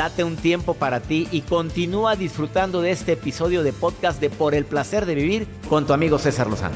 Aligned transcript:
Date 0.00 0.24
un 0.24 0.36
tiempo 0.36 0.72
para 0.72 1.00
ti 1.00 1.28
y 1.30 1.42
continúa 1.42 2.16
disfrutando 2.16 2.80
de 2.80 2.90
este 2.90 3.12
episodio 3.12 3.62
de 3.62 3.74
podcast 3.74 4.18
de 4.18 4.30
Por 4.30 4.54
el 4.54 4.64
placer 4.64 5.04
de 5.04 5.14
vivir 5.14 5.46
con 5.68 5.86
tu 5.86 5.92
amigo 5.92 6.18
César 6.18 6.46
Lozano. 6.46 6.74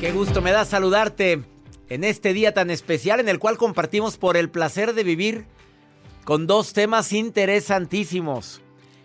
Qué 0.00 0.10
gusto 0.10 0.42
me 0.42 0.50
da 0.50 0.64
saludarte 0.64 1.44
en 1.88 2.02
este 2.02 2.32
día 2.32 2.52
tan 2.52 2.70
especial 2.70 3.20
en 3.20 3.28
el 3.28 3.38
cual 3.38 3.56
compartimos 3.56 4.16
por 4.16 4.36
el 4.36 4.50
placer 4.50 4.94
de 4.94 5.04
vivir 5.04 5.44
con 6.24 6.48
dos 6.48 6.72
temas 6.72 7.12
interesantísimos. 7.12 8.60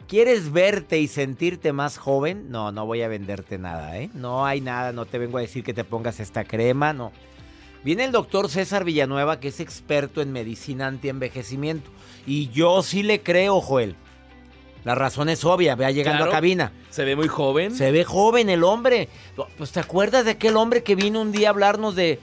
¿Quieres 0.07 0.52
verte 0.52 0.98
y 0.98 1.07
sentirte 1.07 1.71
más 1.71 2.00
joven? 2.00 2.50
No, 2.50 2.71
no 2.71 2.88
voy 2.88 3.04
a 3.04 3.07
venderte 3.09 3.59
nada, 3.59 3.95
¿eh? 4.00 4.09
No 4.16 4.48
hay 4.48 4.59
nada, 4.59 4.91
no 4.91 5.05
te 5.05 5.20
vengo 5.20 5.38
a 5.38 5.41
decir 5.41 5.64
que 5.64 5.75
te 5.75 5.84
pongas 5.84 6.20
esta 6.20 6.45
crema, 6.45 6.93
no. 6.93 7.11
Viene 7.84 8.05
el 8.05 8.11
doctor 8.11 8.50
César 8.50 8.86
Villanueva, 8.86 9.39
que 9.39 9.50
es 9.50 9.59
experto 9.59 10.21
en 10.21 10.32
medicina 10.32 10.88
anti-envejecimiento. 10.88 11.89
Y 12.25 12.50
yo 12.50 12.82
sí 12.82 13.04
le 13.04 13.21
creo, 13.21 13.60
Joel. 13.60 13.96
La 14.86 14.96
razón 14.96 15.29
es 15.29 15.43
obvia, 15.46 15.75
vea 15.75 15.91
llegando 15.91 16.25
a 16.25 16.29
cabina. 16.29 16.71
Se 16.89 17.05
ve 17.05 17.15
muy 17.15 17.27
joven. 17.27 17.74
Se 17.75 17.91
ve 17.91 18.04
joven 18.04 18.50
el 18.50 18.64
hombre. 18.64 19.10
Pues 19.57 19.71
te 19.71 19.79
acuerdas 19.79 20.25
de 20.25 20.32
aquel 20.32 20.57
hombre 20.57 20.83
que 20.83 20.96
vino 20.96 21.21
un 21.21 21.32
día 21.32 21.50
a 21.50 21.51
hablarnos 21.51 21.96
de 21.96 22.19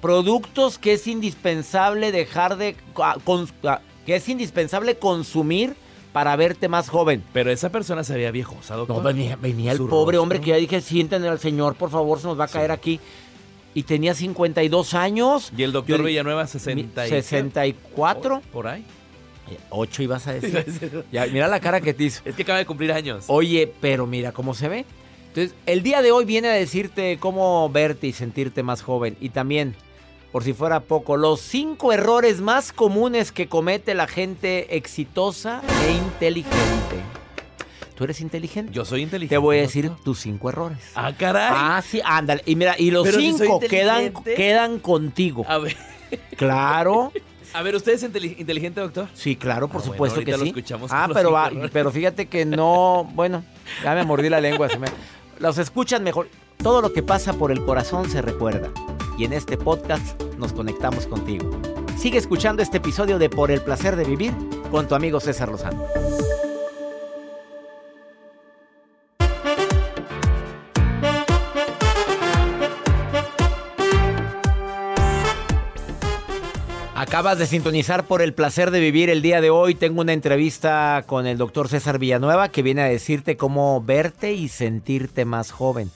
productos 0.00 0.78
que 0.78 0.92
es 0.92 1.06
indispensable 1.06 2.12
dejar 2.12 2.56
de... 2.56 2.76
que 4.04 4.16
es 4.16 4.28
indispensable 4.28 4.98
consumir 4.98 5.74
para 6.12 6.36
verte 6.36 6.68
más 6.68 6.88
joven. 6.88 7.22
Pero 7.32 7.50
esa 7.50 7.70
persona 7.70 8.04
se 8.04 8.14
veía 8.14 8.30
viejo, 8.30 8.56
No, 8.88 9.02
venía, 9.02 9.36
el 9.72 9.78
pobre 9.80 10.16
hombre 10.16 10.40
que 10.40 10.50
ya 10.50 10.56
dije, 10.56 10.80
siéntenle 10.80 11.28
al 11.28 11.38
señor, 11.38 11.74
por 11.74 11.90
favor, 11.90 12.18
se 12.18 12.26
nos 12.26 12.40
va 12.40 12.44
a 12.44 12.48
caer 12.48 12.70
aquí. 12.70 13.00
Y 13.76 13.82
tenía 13.82 14.14
52 14.14 14.94
años. 14.94 15.52
Y 15.54 15.62
el 15.62 15.70
doctor 15.70 16.02
Villanueva 16.02 16.46
60 16.46 17.08
64. 17.08 18.40
Por 18.50 18.68
ahí. 18.68 18.82
8 19.68 20.02
ibas 20.02 20.26
a 20.28 20.32
decir. 20.32 21.04
ya, 21.12 21.26
mira 21.26 21.46
la 21.46 21.60
cara 21.60 21.82
que 21.82 21.92
te 21.92 22.04
hizo. 22.04 22.22
Es 22.24 22.34
que 22.34 22.42
acaba 22.42 22.58
de 22.58 22.64
cumplir 22.64 22.90
años. 22.90 23.26
Oye, 23.28 23.70
pero 23.82 24.06
mira 24.06 24.32
cómo 24.32 24.54
se 24.54 24.68
ve. 24.68 24.86
Entonces, 25.28 25.54
el 25.66 25.82
día 25.82 26.00
de 26.00 26.10
hoy 26.10 26.24
viene 26.24 26.48
a 26.48 26.52
decirte 26.52 27.18
cómo 27.20 27.68
verte 27.68 28.06
y 28.06 28.14
sentirte 28.14 28.62
más 28.62 28.80
joven. 28.80 29.18
Y 29.20 29.28
también, 29.28 29.74
por 30.32 30.42
si 30.42 30.54
fuera 30.54 30.80
poco, 30.80 31.18
los 31.18 31.42
cinco 31.42 31.92
errores 31.92 32.40
más 32.40 32.72
comunes 32.72 33.30
que 33.30 33.46
comete 33.46 33.94
la 33.94 34.06
gente 34.06 34.74
exitosa 34.74 35.60
e 35.86 35.92
inteligente. 35.92 36.96
¿Tú 37.96 38.04
eres 38.04 38.20
inteligente? 38.20 38.72
Yo 38.72 38.84
soy 38.84 39.02
inteligente. 39.02 39.34
Te 39.34 39.38
voy 39.38 39.56
a 39.56 39.62
decir 39.62 39.90
tus 40.04 40.20
cinco 40.20 40.50
errores. 40.50 40.78
Ah, 40.94 41.14
caray. 41.16 41.48
Ah, 41.50 41.82
sí, 41.84 42.00
ándale. 42.04 42.42
Y 42.44 42.54
mira, 42.54 42.76
y 42.78 42.90
los 42.90 43.08
cinco 43.08 43.58
quedan, 43.58 44.12
quedan 44.22 44.78
contigo. 44.80 45.46
A 45.48 45.58
ver. 45.58 45.76
Claro. 46.36 47.10
A 47.54 47.62
ver, 47.62 47.74
¿usted 47.74 47.94
es 47.94 48.02
inteligente, 48.02 48.80
doctor? 48.82 49.08
Sí, 49.14 49.34
claro, 49.34 49.68
por 49.68 49.80
ah, 49.80 49.84
supuesto 49.84 50.20
que 50.20 50.34
sí. 50.34 50.38
Lo 50.38 50.44
escuchamos 50.44 50.90
ah, 50.92 51.08
pero, 51.12 51.34
pero 51.72 51.90
fíjate 51.90 52.26
que 52.26 52.44
no, 52.44 53.10
bueno, 53.14 53.42
ya 53.82 53.94
me 53.94 54.04
mordí 54.04 54.28
la 54.28 54.42
lengua. 54.42 54.68
los 55.38 55.56
escuchan 55.56 56.04
mejor. 56.04 56.28
Todo 56.62 56.82
lo 56.82 56.92
que 56.92 57.02
pasa 57.02 57.32
por 57.32 57.50
el 57.50 57.64
corazón 57.64 58.10
se 58.10 58.20
recuerda. 58.20 58.70
Y 59.16 59.24
en 59.24 59.32
este 59.32 59.56
podcast 59.56 60.22
nos 60.38 60.52
conectamos 60.52 61.06
contigo. 61.06 61.50
Sigue 61.96 62.18
escuchando 62.18 62.62
este 62.62 62.76
episodio 62.76 63.18
de 63.18 63.30
Por 63.30 63.50
el 63.50 63.62
placer 63.62 63.96
de 63.96 64.04
vivir 64.04 64.34
con 64.70 64.86
tu 64.86 64.94
amigo 64.94 65.18
César 65.18 65.48
Lozano. 65.48 65.82
Acabas 77.06 77.38
de 77.38 77.46
sintonizar 77.46 78.04
por 78.04 78.20
el 78.20 78.34
placer 78.34 78.72
de 78.72 78.80
vivir 78.80 79.10
el 79.10 79.22
día 79.22 79.40
de 79.40 79.48
hoy. 79.48 79.76
Tengo 79.76 80.00
una 80.00 80.12
entrevista 80.12 81.04
con 81.06 81.28
el 81.28 81.38
doctor 81.38 81.68
César 81.68 82.00
Villanueva 82.00 82.48
que 82.48 82.62
viene 82.62 82.82
a 82.82 82.86
decirte 82.86 83.36
cómo 83.36 83.80
verte 83.80 84.32
y 84.32 84.48
sentirte 84.48 85.24
más 85.24 85.52
joven. 85.52 85.92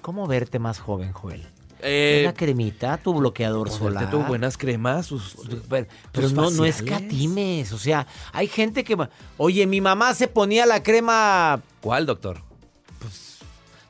¿Cómo 0.00 0.26
verte 0.26 0.58
más 0.58 0.78
joven, 0.78 1.12
Joel? 1.12 1.46
Eh, 1.82 2.22
una 2.24 2.32
cremita, 2.32 2.96
tu 2.96 3.12
bloqueador 3.12 3.68
solar. 3.70 4.10
Tu 4.10 4.18
buenas 4.22 4.56
cremas, 4.56 5.04
sus, 5.04 5.36
pero, 5.68 6.30
no, 6.30 6.50
no 6.50 6.64
escatimes. 6.64 7.72
O 7.72 7.78
sea, 7.78 8.06
hay 8.32 8.48
gente 8.48 8.82
que. 8.82 8.96
Oye, 9.36 9.66
mi 9.66 9.82
mamá 9.82 10.14
se 10.14 10.26
ponía 10.26 10.64
la 10.64 10.82
crema. 10.82 11.60
¿Cuál, 11.82 12.06
doctor? 12.06 12.40
Pues. 12.98 13.40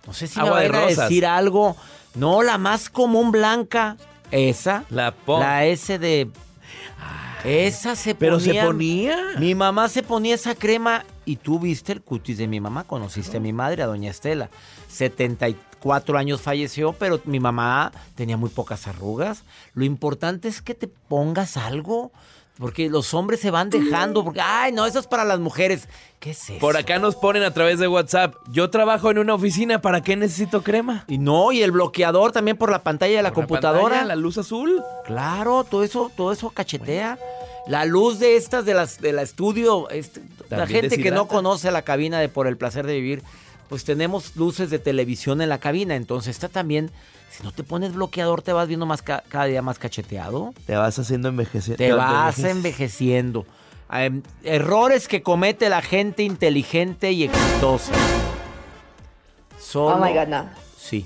No 0.04 0.12
sé 0.12 0.26
si 0.26 0.40
Agua 0.40 0.58
me 0.58 0.68
va 0.68 0.82
a 0.82 0.86
decir 0.86 1.26
algo. 1.26 1.76
No, 2.16 2.42
la 2.42 2.58
más 2.58 2.90
común 2.90 3.30
blanca. 3.30 3.96
Esa. 4.34 4.84
La 4.90 5.14
La 5.28 5.64
S 5.64 5.96
de. 5.98 6.28
esa 7.44 7.94
se 7.94 8.16
ponía. 8.16 8.18
Pero 8.18 8.40
se 8.40 8.54
ponía. 8.64 9.16
Mi 9.38 9.54
mamá 9.54 9.88
se 9.88 10.02
ponía 10.02 10.34
esa 10.34 10.56
crema 10.56 11.04
y 11.24 11.36
tú 11.36 11.60
viste 11.60 11.92
el 11.92 12.02
cutis 12.02 12.38
de 12.38 12.48
mi 12.48 12.60
mamá. 12.60 12.82
Conociste 12.82 13.36
a 13.36 13.40
mi 13.40 13.52
madre, 13.52 13.84
a 13.84 13.86
doña 13.86 14.10
Estela. 14.10 14.50
74 14.88 16.18
años 16.18 16.40
falleció, 16.40 16.94
pero 16.94 17.20
mi 17.26 17.38
mamá 17.38 17.92
tenía 18.16 18.36
muy 18.36 18.50
pocas 18.50 18.88
arrugas. 18.88 19.44
Lo 19.72 19.84
importante 19.84 20.48
es 20.48 20.62
que 20.62 20.74
te 20.74 20.88
pongas 20.88 21.56
algo. 21.56 22.10
Porque 22.58 22.88
los 22.88 23.14
hombres 23.14 23.40
se 23.40 23.50
van 23.50 23.68
dejando, 23.68 24.22
porque, 24.22 24.40
ay, 24.40 24.70
no, 24.70 24.86
eso 24.86 25.00
es 25.00 25.08
para 25.08 25.24
las 25.24 25.40
mujeres. 25.40 25.88
¿Qué 26.20 26.30
es 26.30 26.50
eso? 26.50 26.60
Por 26.60 26.76
acá 26.76 27.00
nos 27.00 27.16
ponen 27.16 27.42
a 27.42 27.52
través 27.52 27.80
de 27.80 27.88
WhatsApp. 27.88 28.36
Yo 28.48 28.70
trabajo 28.70 29.10
en 29.10 29.18
una 29.18 29.34
oficina, 29.34 29.80
¿para 29.80 30.02
qué 30.02 30.14
necesito 30.14 30.62
crema? 30.62 31.04
Y 31.08 31.18
no, 31.18 31.50
y 31.50 31.62
el 31.62 31.72
bloqueador 31.72 32.30
también 32.30 32.56
por 32.56 32.70
la 32.70 32.84
pantalla 32.84 33.16
de 33.16 33.22
la 33.24 33.32
computadora. 33.32 34.04
La, 34.04 34.14
luz 34.14 34.38
azul. 34.38 34.80
Claro, 35.04 35.64
todo 35.64 35.82
eso, 35.82 36.12
todo 36.16 36.30
eso 36.30 36.50
cachetea. 36.50 37.18
La 37.66 37.86
luz 37.86 38.20
de 38.20 38.36
estas 38.36 38.64
de 38.64 38.74
las 38.74 39.00
de 39.00 39.12
la 39.12 39.22
estudio, 39.22 39.88
este, 39.90 40.22
la 40.50 40.66
gente 40.68 40.98
que 40.98 41.10
no 41.10 41.26
conoce 41.26 41.70
la 41.70 41.82
cabina 41.82 42.20
de 42.20 42.28
Por 42.28 42.46
el 42.46 42.56
placer 42.56 42.86
de 42.86 42.94
vivir, 42.94 43.22
pues 43.74 43.82
tenemos 43.82 44.36
luces 44.36 44.70
de 44.70 44.78
televisión 44.78 45.42
en 45.42 45.48
la 45.48 45.58
cabina, 45.58 45.96
entonces 45.96 46.36
está 46.36 46.48
también 46.48 46.92
si 47.28 47.42
no 47.42 47.50
te 47.50 47.64
pones 47.64 47.92
bloqueador, 47.92 48.40
te 48.40 48.52
vas 48.52 48.68
viendo 48.68 48.86
más 48.86 49.02
cada 49.02 49.46
día 49.46 49.62
más 49.62 49.80
cacheteado. 49.80 50.54
Te 50.64 50.76
vas 50.76 50.96
haciendo 50.96 51.28
envejecer. 51.28 51.76
Te, 51.76 51.92
vas 51.92 52.38
envejeciendo. 52.38 53.44
Em, 53.90 54.22
errores 54.44 55.08
que 55.08 55.24
comete 55.24 55.68
la 55.68 55.82
gente 55.82 56.22
inteligente 56.22 57.10
y 57.10 57.24
exitosa. 57.24 57.94
oh 59.74 59.98
my 59.98 60.12
God, 60.12 60.28
no. 60.28 60.48
Sí. 60.78 61.04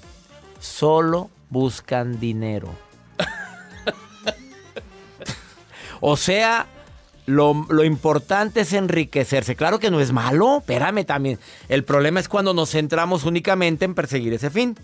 Solo 0.61 1.31
buscan 1.49 2.21
dinero. 2.21 2.69
o 6.03 6.19
sea, 6.19 6.67
lo, 7.29 7.67
lo, 7.69 7.85
importante 7.85 8.63
es 8.63 8.73
enriquecerse. 8.73 9.55
Claro 9.55 9.79
que 9.79 9.91
no 9.91 10.01
es 10.01 10.13
malo, 10.13 10.59
espérame 10.59 11.05
también. 11.05 11.39
El 11.69 11.85
problema 11.85 12.21
es 12.21 12.29
cuando 12.29 12.55
nos 12.55 12.71
centramos 12.71 13.25
únicamente 13.25 13.85
en 13.85 13.95
perseguir 13.95 14.33
ese 14.33 14.49
fin. 14.49 14.77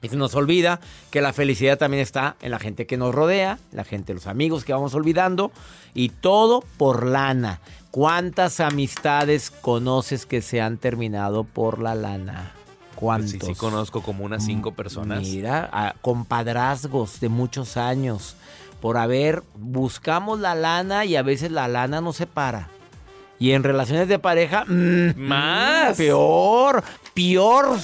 Y 0.00 0.08
se 0.08 0.16
nos 0.16 0.34
olvida 0.34 0.80
que 1.10 1.20
la 1.20 1.32
felicidad 1.32 1.78
también 1.78 2.02
está 2.02 2.36
en 2.40 2.50
la 2.50 2.58
gente 2.58 2.86
que 2.86 2.96
nos 2.96 3.14
rodea, 3.14 3.58
la 3.72 3.84
gente, 3.84 4.14
los 4.14 4.26
amigos 4.26 4.64
que 4.64 4.72
vamos 4.72 4.94
olvidando, 4.94 5.52
y 5.94 6.08
todo 6.08 6.64
por 6.78 7.06
lana. 7.06 7.60
¿Cuántas 7.90 8.60
amistades 8.60 9.50
conoces 9.50 10.26
que 10.26 10.42
se 10.42 10.60
han 10.60 10.78
terminado 10.78 11.44
por 11.44 11.80
la 11.80 11.94
lana? 11.94 12.52
¿Cuántos? 12.94 13.32
Pues 13.32 13.44
sí, 13.48 13.54
sí, 13.54 13.58
conozco 13.58 14.02
como 14.02 14.24
unas 14.24 14.44
cinco 14.44 14.72
personas. 14.72 15.22
Mira, 15.22 15.94
compadrazgos 16.00 17.20
de 17.20 17.28
muchos 17.28 17.76
años. 17.76 18.36
Por 18.80 18.98
haber, 18.98 19.42
buscamos 19.54 20.40
la 20.40 20.54
lana 20.54 21.04
y 21.04 21.16
a 21.16 21.22
veces 21.22 21.50
la 21.50 21.68
lana 21.68 22.00
no 22.00 22.12
se 22.12 22.26
para. 22.26 22.68
Y 23.38 23.52
en 23.52 23.62
relaciones 23.62 24.08
de 24.08 24.18
pareja, 24.18 24.64
mm, 24.66 25.16
más. 25.16 25.96
Peor, 25.96 26.82
peor. 27.14 27.78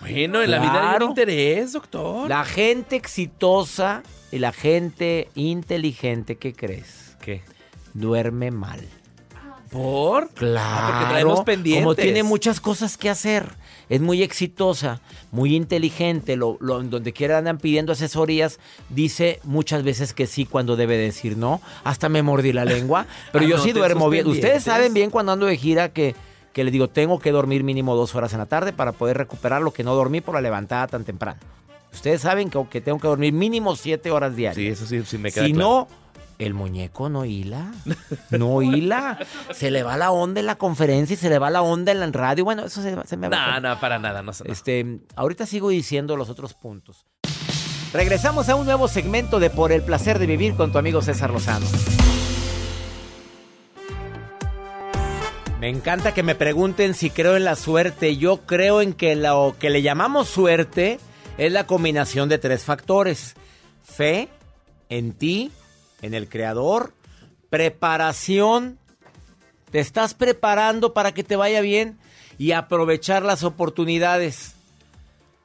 Bueno, 0.00 0.42
en 0.42 0.50
la 0.50 0.58
vida 0.58 0.92
hay 0.92 0.96
un 1.02 1.10
interés, 1.10 1.72
doctor. 1.72 2.28
La 2.28 2.44
gente 2.44 2.96
exitosa 2.96 4.02
y 4.32 4.38
la 4.38 4.52
gente 4.52 5.28
inteligente, 5.34 6.36
¿qué 6.36 6.54
crees? 6.54 7.16
¿Qué? 7.20 7.42
Duerme 7.94 8.50
mal. 8.50 8.80
¿Por? 9.70 10.30
Claro. 10.30 10.58
Ah, 10.60 10.88
porque 10.90 11.12
traemos 11.12 11.44
pendientes. 11.44 11.84
Como 11.84 11.94
tiene 11.94 12.22
muchas 12.22 12.60
cosas 12.60 12.96
que 12.96 13.08
hacer. 13.08 13.46
Es 13.90 14.00
muy 14.00 14.22
exitosa, 14.22 15.02
muy 15.30 15.54
inteligente. 15.54 16.36
Lo, 16.36 16.56
donde 16.60 17.12
quiera 17.12 17.36
andan 17.36 17.58
pidiendo 17.58 17.92
asesorías. 17.92 18.58
Dice 18.88 19.40
muchas 19.44 19.82
veces 19.82 20.14
que 20.14 20.26
sí 20.26 20.46
cuando 20.46 20.76
debe 20.76 20.96
decir 20.96 21.36
no. 21.36 21.60
Hasta 21.84 22.08
me 22.08 22.22
mordí 22.22 22.54
la 22.54 22.64
lengua. 22.64 23.06
Pero 23.32 23.44
ah, 23.44 23.48
yo 23.48 23.58
sí 23.58 23.72
duermo 23.72 24.08
bien. 24.08 24.26
Ustedes 24.26 24.62
saben 24.62 24.94
bien 24.94 25.10
cuando 25.10 25.32
ando 25.32 25.44
de 25.44 25.58
gira 25.58 25.90
que 25.92 26.14
que 26.52 26.64
le 26.64 26.70
digo, 26.70 26.88
tengo 26.88 27.20
que 27.20 27.30
dormir 27.30 27.62
mínimo 27.62 27.94
dos 27.94 28.14
horas 28.16 28.32
en 28.32 28.40
la 28.40 28.46
tarde 28.46 28.72
para 28.72 28.90
poder 28.90 29.16
recuperar 29.16 29.62
lo 29.62 29.72
que 29.72 29.84
no 29.84 29.94
dormí 29.94 30.20
por 30.20 30.34
la 30.34 30.40
levantada 30.40 30.88
tan 30.88 31.04
temprano. 31.04 31.38
Ustedes 31.92 32.20
saben 32.20 32.50
que, 32.50 32.80
tengo 32.80 32.98
que 32.98 33.08
dormir 33.08 33.32
mínimo 33.32 33.74
siete 33.76 34.10
horas 34.10 34.36
diarias. 34.36 34.56
Sí, 34.56 34.66
eso 34.66 34.86
sí, 34.86 35.02
sí 35.04 35.18
me 35.18 35.32
queda 35.32 35.46
Si 35.46 35.52
no, 35.52 35.88
el 36.46 36.54
muñeco 36.54 37.08
no 37.08 37.24
hila. 37.24 37.72
No 38.30 38.62
hila. 38.62 39.18
se 39.52 39.70
le 39.70 39.82
va 39.82 39.96
la 39.96 40.10
onda 40.10 40.40
en 40.40 40.46
la 40.46 40.56
conferencia 40.56 41.14
y 41.14 41.16
se 41.16 41.28
le 41.28 41.38
va 41.38 41.50
la 41.50 41.62
onda 41.62 41.92
en 41.92 42.00
la 42.00 42.06
radio. 42.10 42.44
Bueno, 42.44 42.64
eso 42.64 42.82
se, 42.82 43.16
me 43.16 43.28
va. 43.28 43.60
No, 43.60 43.68
no, 43.68 43.80
para 43.80 43.98
nada. 43.98 44.22
No, 44.22 44.32
Este, 44.44 45.00
ahorita 45.16 45.46
sigo 45.46 45.68
diciendo 45.70 46.16
los 46.16 46.30
otros 46.30 46.54
puntos. 46.54 47.06
Regresamos 47.92 48.48
a 48.48 48.54
un 48.54 48.66
nuevo 48.66 48.86
segmento 48.86 49.40
de 49.40 49.50
Por 49.50 49.72
el 49.72 49.82
placer 49.82 50.18
de 50.18 50.26
vivir 50.26 50.54
con 50.54 50.70
tu 50.72 50.78
amigo 50.78 51.02
César 51.02 51.30
Lozano. 51.30 51.66
Me 55.60 55.68
encanta 55.68 56.14
que 56.14 56.22
me 56.22 56.34
pregunten 56.34 56.94
si 56.94 57.10
creo 57.10 57.36
en 57.36 57.44
la 57.44 57.54
suerte. 57.54 58.16
Yo 58.16 58.46
creo 58.46 58.80
en 58.80 58.94
que 58.94 59.14
lo 59.14 59.56
que 59.58 59.68
le 59.68 59.82
llamamos 59.82 60.28
suerte 60.28 60.98
es 61.36 61.52
la 61.52 61.66
combinación 61.66 62.30
de 62.30 62.38
tres 62.38 62.64
factores. 62.64 63.34
Fe 63.82 64.28
en 64.88 65.12
ti, 65.12 65.50
en 66.02 66.14
el 66.14 66.28
Creador, 66.28 66.92
preparación. 67.48 68.78
Te 69.70 69.80
estás 69.80 70.14
preparando 70.14 70.92
para 70.92 71.12
que 71.12 71.24
te 71.24 71.36
vaya 71.36 71.60
bien 71.60 71.98
y 72.38 72.52
aprovechar 72.52 73.22
las 73.22 73.44
oportunidades. 73.44 74.54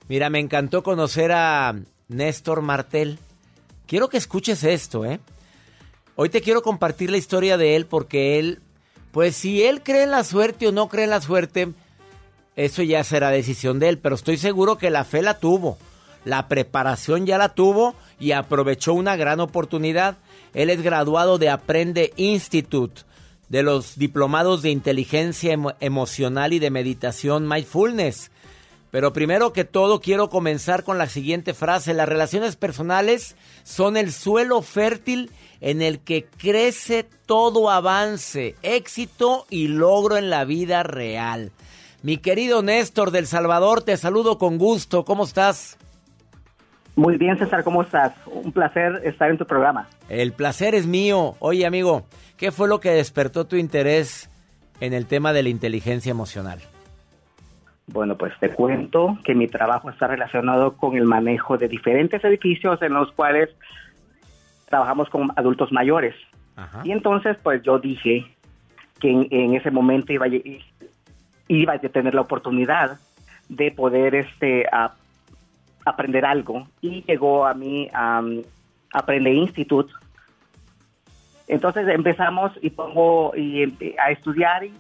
Mira, 0.08 0.30
me 0.30 0.40
encantó 0.40 0.84
conocer 0.84 1.32
a 1.32 1.76
Néstor 2.08 2.62
Martel. 2.62 3.20
Quiero 3.88 4.10
que 4.10 4.18
escuches 4.18 4.64
esto, 4.64 5.06
¿eh? 5.06 5.20
Hoy 6.16 6.30
te 6.30 6.42
quiero 6.42 6.62
compartir 6.62 7.12
la 7.12 7.18
historia 7.18 7.58
de 7.58 7.76
él 7.76 7.86
porque 7.86 8.40
él, 8.40 8.62
pues 9.12 9.36
si 9.36 9.64
él 9.64 9.84
cree 9.84 10.04
en 10.04 10.12
la 10.12 10.24
suerte 10.24 10.68
o 10.68 10.72
no 10.72 10.88
cree 10.88 11.04
en 11.04 11.10
la 11.10 11.22
suerte, 11.22 11.74
eso 12.56 12.84
ya 12.84 13.04
será 13.04 13.32
decisión 13.32 13.80
de 13.80 13.90
él, 13.90 13.98
pero 13.98 14.16
estoy 14.16 14.38
seguro 14.38 14.78
que 14.78 14.90
la 14.90 15.04
fe 15.04 15.22
la 15.22 15.40
tuvo, 15.40 15.78
la 16.24 16.48
preparación 16.48 17.26
ya 17.26 17.38
la 17.38 17.50
tuvo 17.50 17.96
y 18.18 18.32
aprovechó 18.32 18.94
una 18.94 19.18
gran 19.18 19.42
oportunidad. 19.42 20.16
Él 20.56 20.70
es 20.70 20.82
graduado 20.82 21.38
de 21.38 21.50
Aprende 21.50 22.14
Institute, 22.16 23.04
de 23.50 23.62
los 23.62 23.98
diplomados 24.00 24.62
de 24.62 24.72
inteligencia 24.72 25.56
emocional 25.82 26.54
y 26.54 26.60
de 26.60 26.72
meditación 26.72 27.48
mindfulness. 27.48 28.32
Pero 28.90 29.12
primero 29.12 29.52
que 29.52 29.66
todo 29.66 30.00
quiero 30.00 30.30
comenzar 30.30 30.86
con 30.86 30.98
la 30.98 31.10
siguiente 31.10 31.54
frase. 31.54 31.94
Las 31.94 32.08
relaciones 32.08 32.56
personales 32.56 33.36
son 33.64 33.98
el 33.98 34.14
suelo 34.14 34.62
fértil 34.62 35.30
en 35.60 35.82
el 35.82 36.00
que 36.00 36.24
crece 36.24 37.06
todo 37.26 37.70
avance, 37.70 38.56
éxito 38.64 39.46
y 39.50 39.68
logro 39.68 40.16
en 40.16 40.30
la 40.30 40.46
vida 40.46 40.84
real. 40.84 41.52
Mi 42.02 42.18
querido 42.18 42.62
Néstor 42.62 43.12
del 43.12 43.28
Salvador, 43.28 43.82
te 43.82 43.98
saludo 43.98 44.38
con 44.38 44.58
gusto. 44.58 45.04
¿Cómo 45.04 45.26
estás? 45.26 45.78
Muy 46.96 47.18
bien, 47.18 47.38
César, 47.38 47.64
¿cómo 47.64 47.82
estás? 47.82 48.14
Un 48.26 48.54
placer 48.54 49.02
estar 49.04 49.30
en 49.30 49.38
tu 49.38 49.46
programa. 49.46 49.88
El 50.08 50.32
placer 50.32 50.76
es 50.76 50.88
mío. 50.88 51.36
Oye, 51.40 51.66
amigo, 51.66 52.06
¿qué 52.38 52.52
fue 52.52 52.70
lo 52.70 52.80
que 52.80 52.92
despertó 52.92 53.46
tu 53.46 53.58
interés 53.58 54.30
en 54.80 54.94
el 54.94 55.06
tema 55.06 55.34
de 55.34 55.44
la 55.44 55.50
inteligencia 55.50 56.12
emocional? 56.12 56.60
Bueno, 57.88 58.18
pues 58.18 58.34
te 58.40 58.50
cuento 58.50 59.18
que 59.24 59.36
mi 59.36 59.48
trabajo 59.48 59.90
está 59.90 60.08
relacionado 60.08 60.78
con 60.78 60.96
el 60.96 61.06
manejo 61.06 61.58
de 61.58 61.68
diferentes 61.68 62.24
edificios 62.24 62.82
en 62.82 62.94
los 62.94 63.12
cuales 63.12 63.50
trabajamos 64.70 65.10
con 65.10 65.32
adultos 65.36 65.72
mayores. 65.72 66.16
Y 66.86 66.92
entonces, 66.92 67.36
pues 67.44 67.62
yo 67.64 67.80
dije 67.80 68.26
que 69.02 69.28
en, 69.30 69.56
ese 69.56 69.72
momento 69.72 70.14
iba, 70.14 70.26
iba 71.50 71.74
a 71.74 71.80
tener 71.80 72.16
la 72.16 72.22
oportunidad 72.22 72.98
de 73.50 73.72
poder 73.72 74.16
este, 74.16 74.66
aprender 75.86 76.26
algo. 76.26 76.68
Y 76.82 77.04
llegó 77.04 77.46
a 77.46 77.54
mí 77.54 77.90
a 77.94 78.22
Aprende 78.94 79.32
Institute. 79.32 79.94
Entonces 81.48 81.88
empezamos 81.88 82.52
y 82.62 82.72
pongo 82.72 83.34
y, 83.36 83.64
a 84.00 84.12
estudiar 84.12 84.64
y 84.64 84.74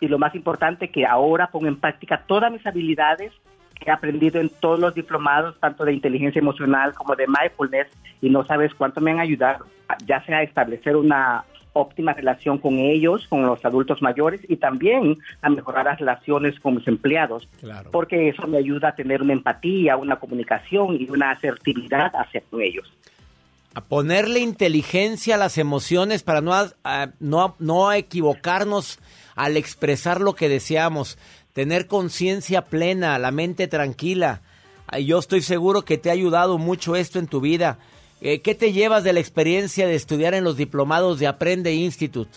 y 0.00 0.08
lo 0.08 0.18
más 0.18 0.34
importante 0.34 0.88
que 0.88 1.06
ahora 1.06 1.48
pongo 1.48 1.68
en 1.68 1.76
práctica 1.76 2.22
todas 2.26 2.50
mis 2.50 2.66
habilidades 2.66 3.32
que 3.74 3.90
he 3.90 3.92
aprendido 3.92 4.40
en 4.40 4.48
todos 4.48 4.78
los 4.78 4.94
diplomados, 4.94 5.58
tanto 5.60 5.84
de 5.84 5.92
inteligencia 5.92 6.38
emocional 6.38 6.94
como 6.94 7.16
de 7.16 7.26
mindfulness, 7.26 7.88
y 8.20 8.28
no 8.28 8.44
sabes 8.44 8.74
cuánto 8.74 9.00
me 9.00 9.12
han 9.12 9.20
ayudado, 9.20 9.66
ya 10.06 10.22
sea 10.24 10.38
a 10.38 10.42
establecer 10.42 10.96
una 10.96 11.44
óptima 11.80 12.12
relación 12.12 12.58
con 12.58 12.78
ellos, 12.78 13.26
con 13.28 13.46
los 13.46 13.64
adultos 13.64 14.02
mayores 14.02 14.40
y 14.48 14.56
también 14.56 15.18
a 15.42 15.50
mejorar 15.50 15.86
las 15.86 15.98
relaciones 15.98 16.58
con 16.60 16.76
mis 16.76 16.86
empleados, 16.86 17.48
porque 17.90 18.28
eso 18.28 18.46
me 18.46 18.58
ayuda 18.58 18.88
a 18.88 18.94
tener 18.94 19.22
una 19.22 19.32
empatía, 19.32 19.96
una 19.96 20.16
comunicación 20.16 20.96
y 21.00 21.08
una 21.10 21.30
asertividad 21.30 22.12
hacia 22.14 22.42
ellos. 22.52 22.92
A 23.74 23.82
ponerle 23.82 24.40
inteligencia 24.40 25.36
a 25.36 25.38
las 25.38 25.56
emociones 25.56 26.22
para 26.22 26.40
no, 26.40 26.52
no, 27.20 27.54
no 27.58 27.92
equivocarnos 27.92 28.98
al 29.36 29.56
expresar 29.56 30.20
lo 30.20 30.34
que 30.34 30.48
deseamos, 30.48 31.18
tener 31.52 31.86
conciencia 31.86 32.62
plena, 32.62 33.18
la 33.18 33.30
mente 33.30 33.68
tranquila. 33.68 34.42
Yo 35.04 35.18
estoy 35.18 35.40
seguro 35.42 35.82
que 35.82 35.98
te 35.98 36.10
ha 36.10 36.14
ayudado 36.14 36.58
mucho 36.58 36.96
esto 36.96 37.18
en 37.18 37.28
tu 37.28 37.40
vida. 37.40 37.78
Eh, 38.20 38.42
¿Qué 38.42 38.54
te 38.54 38.72
llevas 38.72 39.02
de 39.02 39.12
la 39.12 39.20
experiencia 39.20 39.86
de 39.86 39.94
estudiar 39.94 40.34
en 40.34 40.44
los 40.44 40.56
diplomados 40.56 41.18
de 41.18 41.26
Aprende 41.26 41.72
Institute? 41.72 42.30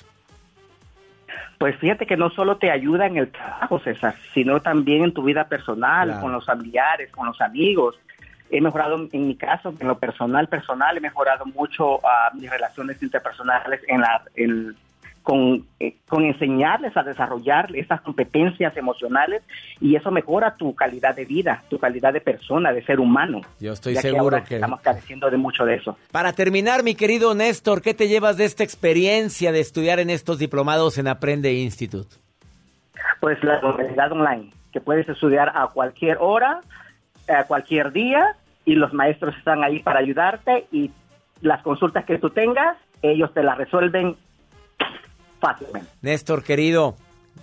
Pues 1.57 1.77
fíjate 1.77 2.05
que 2.05 2.17
no 2.17 2.29
solo 2.29 2.57
te 2.57 2.71
ayuda 2.71 3.05
en 3.05 3.17
el 3.17 3.31
trabajo, 3.31 3.79
César, 3.79 4.15
sino 4.33 4.61
también 4.61 5.03
en 5.03 5.13
tu 5.13 5.23
vida 5.23 5.47
personal, 5.47 6.19
con 6.19 6.31
los 6.31 6.45
familiares, 6.45 7.11
con 7.11 7.27
los 7.27 7.39
amigos. 7.41 7.95
He 8.49 8.61
mejorado, 8.61 9.07
en 9.11 9.27
mi 9.27 9.35
caso, 9.35 9.73
en 9.79 9.87
lo 9.87 9.97
personal, 9.97 10.47
personal, 10.47 10.97
he 10.97 11.01
mejorado 11.01 11.45
mucho 11.45 12.05
a 12.05 12.31
mis 12.33 12.49
relaciones 12.49 13.01
interpersonales 13.01 13.81
en 13.87 14.01
la, 14.01 14.21
en, 14.35 14.75
con, 15.23 15.65
eh, 15.79 15.95
con 16.07 16.25
enseñarles 16.25 16.95
a 16.95 17.03
desarrollar 17.03 17.73
esas 17.75 18.01
competencias 18.01 18.75
emocionales 18.75 19.41
y 19.79 19.95
eso 19.95 20.11
mejora 20.11 20.55
tu 20.55 20.75
calidad 20.75 21.15
de 21.15 21.25
vida, 21.25 21.63
tu 21.69 21.79
calidad 21.79 22.13
de 22.13 22.21
persona, 22.21 22.73
de 22.73 22.83
ser 22.83 22.99
humano. 22.99 23.41
Yo 23.59 23.73
estoy 23.73 23.95
seguro 23.95 24.43
que, 24.43 24.55
estamos 24.55 24.81
careciendo 24.81 25.31
de 25.31 25.37
mucho 25.37 25.65
de 25.65 25.75
eso. 25.75 25.97
Para 26.11 26.33
terminar, 26.33 26.83
mi 26.83 26.93
querido 26.93 27.33
Néstor, 27.33 27.81
¿qué 27.81 27.93
te 27.93 28.09
llevas 28.09 28.37
de 28.37 28.45
esta 28.45 28.63
experiencia 28.63 29.51
de 29.51 29.61
estudiar 29.61 29.99
en 29.99 30.09
estos 30.09 30.37
diplomados 30.37 30.97
en 30.97 31.07
Aprende 31.07 31.53
Institute? 31.53 32.15
Pues 33.21 33.41
la 33.43 33.61
modalidad 33.61 34.11
online, 34.11 34.51
que 34.73 34.81
puedes 34.81 35.07
estudiar 35.07 35.53
a 35.55 35.67
cualquier 35.67 36.17
hora, 36.19 36.59
a 37.29 37.45
cualquier 37.45 37.93
día 37.93 38.35
y 38.65 38.75
los 38.75 38.93
maestros 38.93 39.35
están 39.37 39.63
ahí 39.63 39.79
para 39.79 39.99
ayudarte 39.99 40.67
y 40.71 40.91
las 41.41 41.61
consultas 41.61 42.03
que 42.05 42.17
tú 42.17 42.29
tengas, 42.29 42.77
ellos 43.01 43.33
te 43.33 43.43
las 43.43 43.57
resuelven 43.57 44.17
Néstor, 46.01 46.43
querido, 46.43 46.95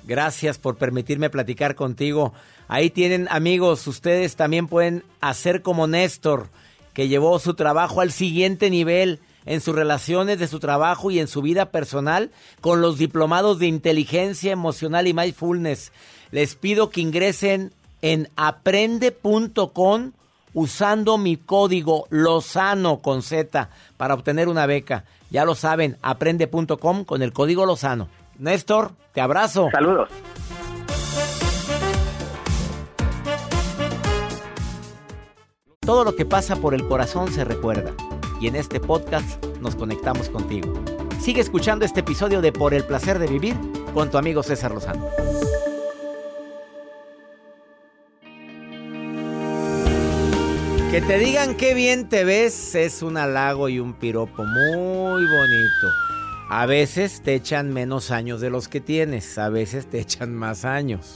gracias 0.05 0.59
por 0.59 0.77
permitirme 0.77 1.31
platicar 1.31 1.75
contigo. 1.75 2.33
Ahí 2.69 2.91
tienen 2.91 3.29
amigos, 3.31 3.87
ustedes 3.87 4.37
también 4.37 4.69
pueden 4.69 5.05
hacer 5.21 5.63
como 5.63 5.87
Néstor, 5.87 6.49
que 6.95 7.09
llevó 7.09 7.39
su 7.39 7.55
trabajo 7.55 8.01
al 8.01 8.13
siguiente 8.13 8.71
nivel 8.71 9.21
en 9.47 9.61
sus 9.61 9.75
relaciones 9.75 10.39
de 10.39 10.47
su 10.47 10.61
trabajo 10.61 11.11
y 11.11 11.19
en 11.19 11.29
su 11.29 11.43
vida 11.43 11.71
personal 11.71 12.31
con 12.61 12.81
los 12.81 12.99
diplomados 12.99 13.59
de 13.59 13.67
inteligencia 13.67 14.53
emocional 14.53 15.07
y 15.07 15.15
mindfulness. 15.15 15.93
Les 16.31 16.55
pido 16.55 16.91
que 16.91 17.01
ingresen 17.01 17.73
en 18.03 18.29
aprende.com 18.37 20.13
usando 20.53 21.19
mi 21.19 21.37
código 21.37 22.07
Lozano 22.11 23.01
con 23.01 23.23
Z 23.23 23.71
para 23.97 24.15
obtener 24.15 24.49
una 24.49 24.67
beca. 24.67 25.05
Ya 25.31 25.45
lo 25.45 25.55
saben, 25.55 25.97
aprende.com 26.03 27.05
con 27.05 27.23
el 27.23 27.33
código 27.33 27.65
Lozano. 27.65 28.09
Néstor, 28.39 28.93
te 29.13 29.21
abrazo. 29.21 29.69
Saludos. 29.73 30.09
Todo 35.81 36.05
lo 36.05 36.15
que 36.15 36.25
pasa 36.25 36.57
por 36.57 36.75
el 36.75 36.87
corazón 36.87 37.33
se 37.33 37.45
recuerda. 37.45 37.93
Y 38.41 38.49
en 38.49 38.57
este 38.57 38.81
podcast 38.81 39.45
nos 39.61 39.77
conectamos 39.77 40.29
contigo. 40.29 40.73
Sigue 41.21 41.41
escuchando 41.41 41.85
este 41.85 42.01
episodio 42.01 42.41
de 42.41 42.53
Por 42.53 42.75
el 42.75 42.85
placer 42.85 43.19
de 43.19 43.27
vivir 43.27 43.57
con 43.93 44.11
tu 44.11 44.19
amigo 44.19 44.43
César 44.43 44.73
Lozano. 44.73 45.07
Que 50.91 51.01
te 51.01 51.19
digan 51.19 51.57
qué 51.57 51.73
bien 51.73 52.09
te 52.09 52.25
ves 52.25 52.75
es 52.75 53.01
un 53.03 53.17
halago 53.17 53.69
y 53.69 53.79
un 53.79 53.95
piropo 53.95 54.43
muy 54.43 55.25
bonito. 55.25 55.89
A 56.49 56.67
veces 56.67 57.23
te 57.23 57.37
echan 57.37 57.73
menos 57.73 58.11
años 58.11 58.41
de 58.41 58.51
los 58.51 58.67
que 58.67 58.81
tienes, 58.81 59.39
a 59.39 59.51
veces 59.51 59.87
te 59.87 60.01
echan 60.01 60.35
más 60.35 60.65
años. 60.65 61.15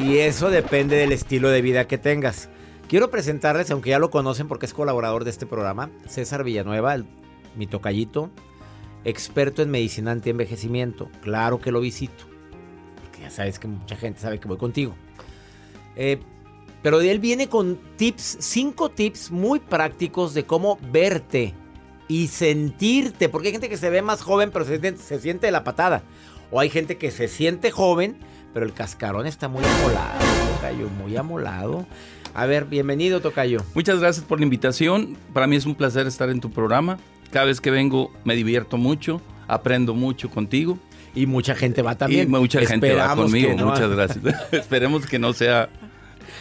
Y 0.00 0.16
eso 0.16 0.48
depende 0.48 0.96
del 0.96 1.12
estilo 1.12 1.50
de 1.50 1.60
vida 1.60 1.86
que 1.86 1.98
tengas. 1.98 2.48
Quiero 2.88 3.10
presentarles, 3.10 3.70
aunque 3.70 3.90
ya 3.90 3.98
lo 3.98 4.08
conocen 4.08 4.48
porque 4.48 4.64
es 4.64 4.72
colaborador 4.72 5.24
de 5.24 5.30
este 5.30 5.44
programa, 5.44 5.90
César 6.06 6.42
Villanueva, 6.42 6.96
mi 7.56 7.66
tocallito, 7.66 8.30
experto 9.04 9.60
en 9.60 9.72
medicina 9.72 10.10
anti-envejecimiento. 10.10 11.10
Claro 11.20 11.60
que 11.60 11.70
lo 11.70 11.82
visito, 11.82 12.24
porque 13.02 13.20
ya 13.20 13.30
sabes 13.30 13.58
que 13.58 13.68
mucha 13.68 13.96
gente 13.96 14.20
sabe 14.20 14.40
que 14.40 14.48
voy 14.48 14.56
contigo. 14.56 14.94
Eh, 15.96 16.18
pero 16.84 17.00
él 17.00 17.18
viene 17.18 17.48
con 17.48 17.78
tips, 17.96 18.36
cinco 18.40 18.90
tips 18.90 19.30
muy 19.30 19.58
prácticos 19.58 20.34
de 20.34 20.44
cómo 20.44 20.78
verte 20.92 21.54
y 22.08 22.26
sentirte. 22.26 23.30
Porque 23.30 23.48
hay 23.48 23.52
gente 23.52 23.70
que 23.70 23.78
se 23.78 23.88
ve 23.88 24.02
más 24.02 24.20
joven, 24.20 24.50
pero 24.52 24.66
se, 24.66 25.18
siente 25.18 25.46
de 25.46 25.50
la 25.50 25.64
patada. 25.64 26.02
O 26.50 26.60
hay 26.60 26.68
gente 26.68 26.98
que 26.98 27.10
se 27.10 27.26
siente 27.26 27.70
joven, 27.70 28.18
pero 28.52 28.66
el 28.66 28.74
cascarón 28.74 29.26
está 29.26 29.48
muy 29.48 29.64
amolado, 29.64 30.20
cayó 30.60 30.90
muy 30.90 31.16
amolado. 31.16 31.86
A 32.34 32.44
ver, 32.44 32.66
bienvenido, 32.66 33.22
Tocayo. 33.22 33.62
Muchas 33.72 33.98
gracias 33.98 34.26
por 34.26 34.38
la 34.38 34.44
invitación. 34.44 35.16
Para 35.32 35.46
mí 35.46 35.56
es 35.56 35.64
un 35.64 35.76
placer 35.76 36.06
estar 36.06 36.28
en 36.28 36.42
tu 36.42 36.50
programa. 36.50 36.98
Cada 37.30 37.46
vez 37.46 37.62
que 37.62 37.70
vengo 37.70 38.12
me 38.24 38.36
divierto 38.36 38.76
mucho, 38.76 39.22
aprendo 39.48 39.94
mucho 39.94 40.28
contigo. 40.28 40.78
Y 41.14 41.24
mucha 41.24 41.54
gente 41.54 41.80
va 41.80 41.94
también. 41.94 42.28
Y 42.28 42.30
mucha 42.30 42.60
gente 42.66 42.92
va 42.92 43.16
conmigo. 43.16 43.56
Muchas 43.56 43.88
gracias. 43.88 44.18
Esperemos 44.52 45.06
que 45.06 45.18
no 45.18 45.32
sea. 45.32 45.70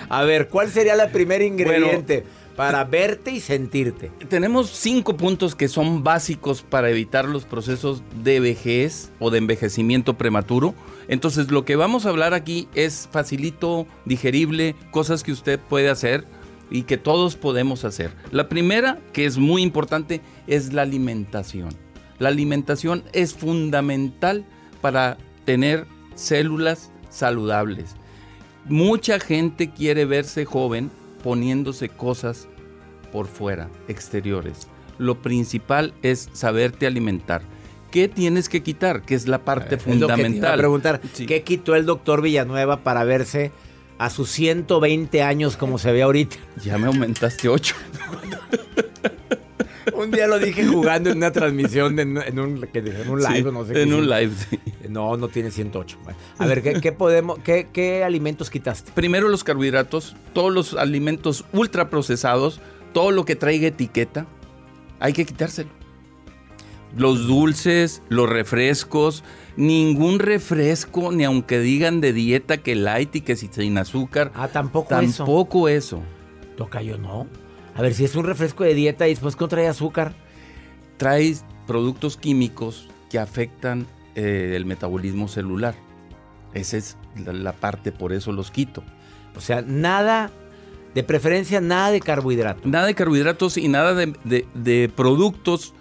A 0.09 0.23
ver, 0.23 0.47
¿cuál 0.47 0.69
sería 0.69 0.95
la 0.95 1.09
primer 1.09 1.41
ingrediente? 1.41 2.23
para 2.55 2.83
verte 2.83 3.31
y 3.31 3.39
sentirte. 3.39 4.11
Tenemos 4.29 4.69
cinco 4.69 5.17
puntos 5.17 5.55
que 5.55 5.67
son 5.67 6.03
básicos 6.03 6.61
para 6.61 6.89
evitar 6.89 7.27
los 7.27 7.45
procesos 7.45 8.03
de 8.23 8.39
vejez 8.39 9.11
o 9.19 9.31
de 9.31 9.39
envejecimiento 9.39 10.17
prematuro. 10.17 10.75
Entonces 11.07 11.51
lo 11.51 11.65
que 11.65 11.75
vamos 11.75 12.05
a 12.05 12.09
hablar 12.09 12.33
aquí 12.33 12.67
es 12.75 13.09
facilito, 13.11 13.87
digerible, 14.05 14.75
cosas 14.91 15.23
que 15.23 15.31
usted 15.31 15.59
puede 15.59 15.89
hacer 15.89 16.25
y 16.69 16.83
que 16.83 16.97
todos 16.97 17.35
podemos 17.35 17.85
hacer. 17.85 18.11
La 18.31 18.49
primera, 18.49 18.99
que 19.11 19.25
es 19.25 19.37
muy 19.37 19.61
importante, 19.61 20.21
es 20.47 20.73
la 20.73 20.83
alimentación. 20.83 21.69
La 22.19 22.29
alimentación 22.29 23.03
es 23.13 23.33
fundamental 23.33 24.45
para 24.81 25.17
tener 25.45 25.87
células 26.15 26.91
saludables. 27.09 27.95
Mucha 28.65 29.19
gente 29.19 29.69
quiere 29.69 30.05
verse 30.05 30.45
joven 30.45 30.89
poniéndose 31.23 31.89
cosas 31.89 32.47
por 33.11 33.27
fuera, 33.27 33.69
exteriores. 33.87 34.67
Lo 34.97 35.21
principal 35.21 35.93
es 36.01 36.29
saberte 36.33 36.87
alimentar. 36.87 37.41
¿Qué 37.91 38.07
tienes 38.07 38.49
que 38.49 38.63
quitar? 38.63 39.03
Que 39.03 39.15
es 39.15 39.27
la 39.27 39.45
parte 39.45 39.77
fundamental. 39.77 40.57
preguntar, 40.57 41.01
¿qué 41.01 41.43
quitó 41.43 41.75
el 41.75 41.85
doctor 41.85 42.21
Villanueva 42.21 42.83
para 42.83 43.03
verse 43.03 43.51
a 43.99 44.09
sus 44.09 44.31
120 44.31 45.21
años 45.21 45.57
como 45.57 45.77
se 45.77 45.91
ve 45.91 46.01
ahorita? 46.01 46.37
Ya 46.63 46.77
me 46.77 46.87
aumentaste 46.87 47.49
8. 47.49 47.75
un 49.93 50.11
día 50.11 50.27
lo 50.27 50.39
dije 50.39 50.65
jugando 50.65 51.09
en 51.09 51.17
una 51.17 51.31
transmisión, 51.31 51.99
en, 51.99 52.17
un, 52.39 52.61
live, 52.61 53.51
no 53.51 53.65
sé. 53.65 53.81
En 53.81 53.93
un 53.93 54.09
live, 54.09 54.31
sí. 54.49 54.59
No, 54.89 55.17
no 55.17 55.27
tiene 55.27 55.51
108. 55.51 55.97
a 56.37 56.45
ver, 56.45 56.61
¿qué, 56.61 56.91
podemos, 56.91 57.39
qué, 57.39 58.03
alimentos 58.03 58.49
quitaste? 58.49 58.91
Primero 58.93 59.27
los 59.27 59.43
carbohidratos, 59.43 60.15
todos 60.33 60.51
los 60.53 60.73
alimentos 60.75 61.45
ultraprocesados, 61.53 62.61
todo 62.93 63.11
lo 63.11 63.25
que 63.25 63.35
traiga 63.35 63.67
etiqueta, 63.67 64.27
hay 64.99 65.13
que 65.13 65.25
quitárselo. 65.25 65.69
Los 66.95 67.27
dulces, 67.27 68.03
los 68.09 68.29
refrescos, 68.29 69.23
ningún 69.57 70.19
refresco, 70.19 71.11
ni 71.11 71.23
aunque 71.23 71.59
digan 71.59 72.01
de 72.01 72.13
dieta 72.13 72.57
que 72.57 72.75
light 72.75 73.15
y 73.15 73.21
que 73.21 73.35
sin 73.35 73.77
azúcar. 73.77 74.31
Ah, 74.35 74.47
tampoco, 74.47 74.95
eso. 74.99 75.17
Tampoco 75.17 75.69
eso. 75.69 76.01
Toca 76.55 76.83
yo, 76.83 76.97
no. 76.99 77.27
A 77.75 77.81
ver, 77.81 77.93
si 77.93 78.05
es 78.05 78.15
un 78.15 78.25
refresco 78.25 78.63
de 78.63 78.73
dieta 78.73 79.07
y 79.07 79.11
después 79.11 79.35
que 79.35 79.47
trae 79.47 79.67
azúcar. 79.67 80.13
Trae 80.97 81.35
productos 81.65 82.17
químicos 82.17 82.87
que 83.09 83.19
afectan 83.19 83.87
eh, 84.15 84.53
el 84.55 84.65
metabolismo 84.65 85.27
celular. 85.27 85.75
Esa 86.53 86.77
es 86.77 86.97
la, 87.15 87.53
parte, 87.53 87.91
por 87.91 88.13
eso 88.13 88.31
los 88.31 88.51
quito. 88.51 88.83
O 89.35 89.41
sea, 89.41 89.63
nada, 89.65 90.29
de 90.93 91.03
preferencia 91.03 91.61
nada 91.61 91.89
de 91.89 91.99
carbohidratos. 91.99 92.65
Nada 92.65 92.85
de 92.85 92.93
carbohidratos 92.93 93.57
y 93.57 93.67
nada 93.67 93.95
de, 93.95 94.45
de 94.53 94.91
productos 94.95 95.73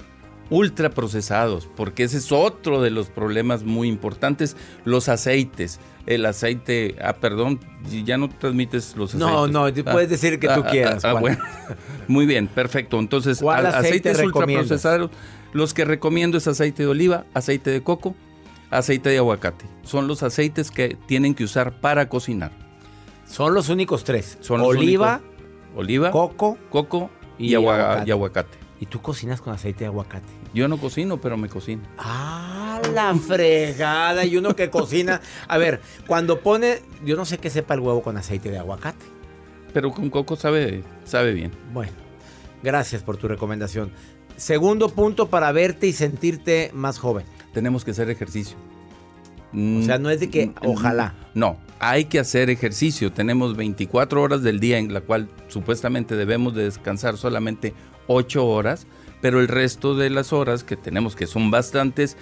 ultraprocesados, 0.53 1.67
porque 1.75 2.05
ese 2.05 2.19
es 2.19 2.31
otro 2.31 2.83
de 2.83 2.91
los 2.91 3.09
problemas 3.09 3.65
muy 3.65 3.89
importantes, 3.89 4.55
los 4.85 5.09
aceites. 5.09 5.81
El 6.05 6.27
aceite, 6.27 6.97
ah, 7.03 7.15
perdón, 7.15 7.59
ya 8.05 8.19
no 8.19 8.29
transmites 8.29 8.95
los 8.97 9.15
aceites. 9.15 9.27
No, 9.27 9.49
no, 9.49 9.73
puedes 9.85 10.11
decir 10.11 10.39
que 10.39 10.49
tú 10.49 10.61
ah, 10.61 10.65
ah, 10.67 10.71
quieras. 10.71 11.05
Ah, 11.07 11.15
bueno. 11.15 11.39
Muy 12.07 12.27
bien, 12.27 12.49
perfecto. 12.49 12.99
Entonces, 12.99 13.39
¿Cuál 13.41 13.65
aceite 13.65 14.11
aceites 14.11 14.27
ultraprocesados, 14.27 15.11
los 15.55 15.73
que 15.73 15.87
recomiendo 15.87 16.37
es 16.37 16.47
aceite 16.47 16.83
de 16.83 16.89
oliva, 16.91 17.25
aceite 17.33 17.71
de 17.71 17.83
coco, 17.83 18.15
aceite 18.71 19.09
de 19.09 19.19
aguacate. 19.19 19.65
Son 19.85 20.07
los 20.07 20.23
aceites 20.23 20.71
que 20.71 20.99
tienen 21.07 21.35
que 21.35 21.45
usar 21.45 21.81
para 21.81 22.11
cocinar. 22.11 22.53
Son 23.25 23.55
los 23.55 23.71
únicos 23.71 24.05
tres. 24.05 24.37
Son 24.43 24.61
oliva, 24.61 25.23
oliva, 25.75 26.11
coco, 26.11 26.59
coco 26.69 27.11
y, 27.39 27.55
aguacate. 27.55 28.59
¿Y 28.81 28.87
tú 28.87 29.01
cocinas 29.01 29.41
con 29.41 29.55
aceite 29.55 29.81
de 29.81 29.87
aguacate? 29.87 30.42
Yo 30.55 30.69
no 30.69 30.79
cocino, 30.79 31.21
pero 31.21 31.37
me 31.37 31.49
cocino. 31.49 31.83
Ah, 31.99 32.81
la 32.95 33.15
fregada. 33.15 34.25
Y 34.25 34.37
uno 34.37 34.55
que 34.55 34.71
cocina. 34.71 35.21
A 35.49 35.59
ver, 35.59 35.81
cuando 36.07 36.41
pone, 36.41 36.81
yo 37.05 37.17
no 37.17 37.25
sé 37.25 37.39
qué 37.39 37.51
sepa 37.51 37.75
el 37.75 37.81
huevo 37.81 38.03
con 38.03 38.17
aceite 38.17 38.51
de 38.51 38.59
aguacate. 38.59 39.05
Pero 39.73 39.91
con 39.91 40.11
coco 40.11 40.37
sabe, 40.37 40.85
sabe 41.05 41.33
bien. 41.33 41.53
Bueno, 41.73 41.93
gracias 42.63 43.03
por 43.03 43.17
tu 43.17 43.29
recomendación. 43.29 43.91
Segundo 44.37 44.91
punto 44.91 45.29
para 45.29 45.53
verte 45.53 45.87
y 45.87 45.93
sentirte 45.93 46.71
más 46.75 46.99
joven. 46.99 47.25
Tenemos 47.53 47.85
que 47.85 47.93
hacer 47.93 48.11
ejercicio. 48.11 48.57
O 49.55 49.83
sea, 49.83 49.99
no 49.99 50.09
es 50.09 50.21
de 50.21 50.31
que 50.31 50.47
mm, 50.47 50.55
ojalá. 50.63 51.15
No, 51.35 51.59
hay 51.79 52.07
que 52.07 52.19
hacer 52.19 52.49
ejercicio. 52.49 53.13
Tenemos 53.13 53.57
24 53.57 54.23
horas 54.23 54.43
del 54.43 54.61
día 54.61 54.79
en 54.79 54.95
la 54.95 55.03
cual 55.03 55.29
supuestamente 55.49 56.17
debemos 56.17 56.55
de 56.55 56.65
descansar 56.65 57.19
solamente 57.19 57.75
ocho 58.07 58.47
horas, 58.47 58.87
pero 59.23 59.41
el 59.41 59.49
resto 59.49 59.95
de 59.95 60.11
las 60.11 60.35
horas 60.35 60.65
que 60.65 60.77
tenemos, 60.77 61.17
que 61.17 61.27
son 61.27 61.51
bastantes, 61.51 62.19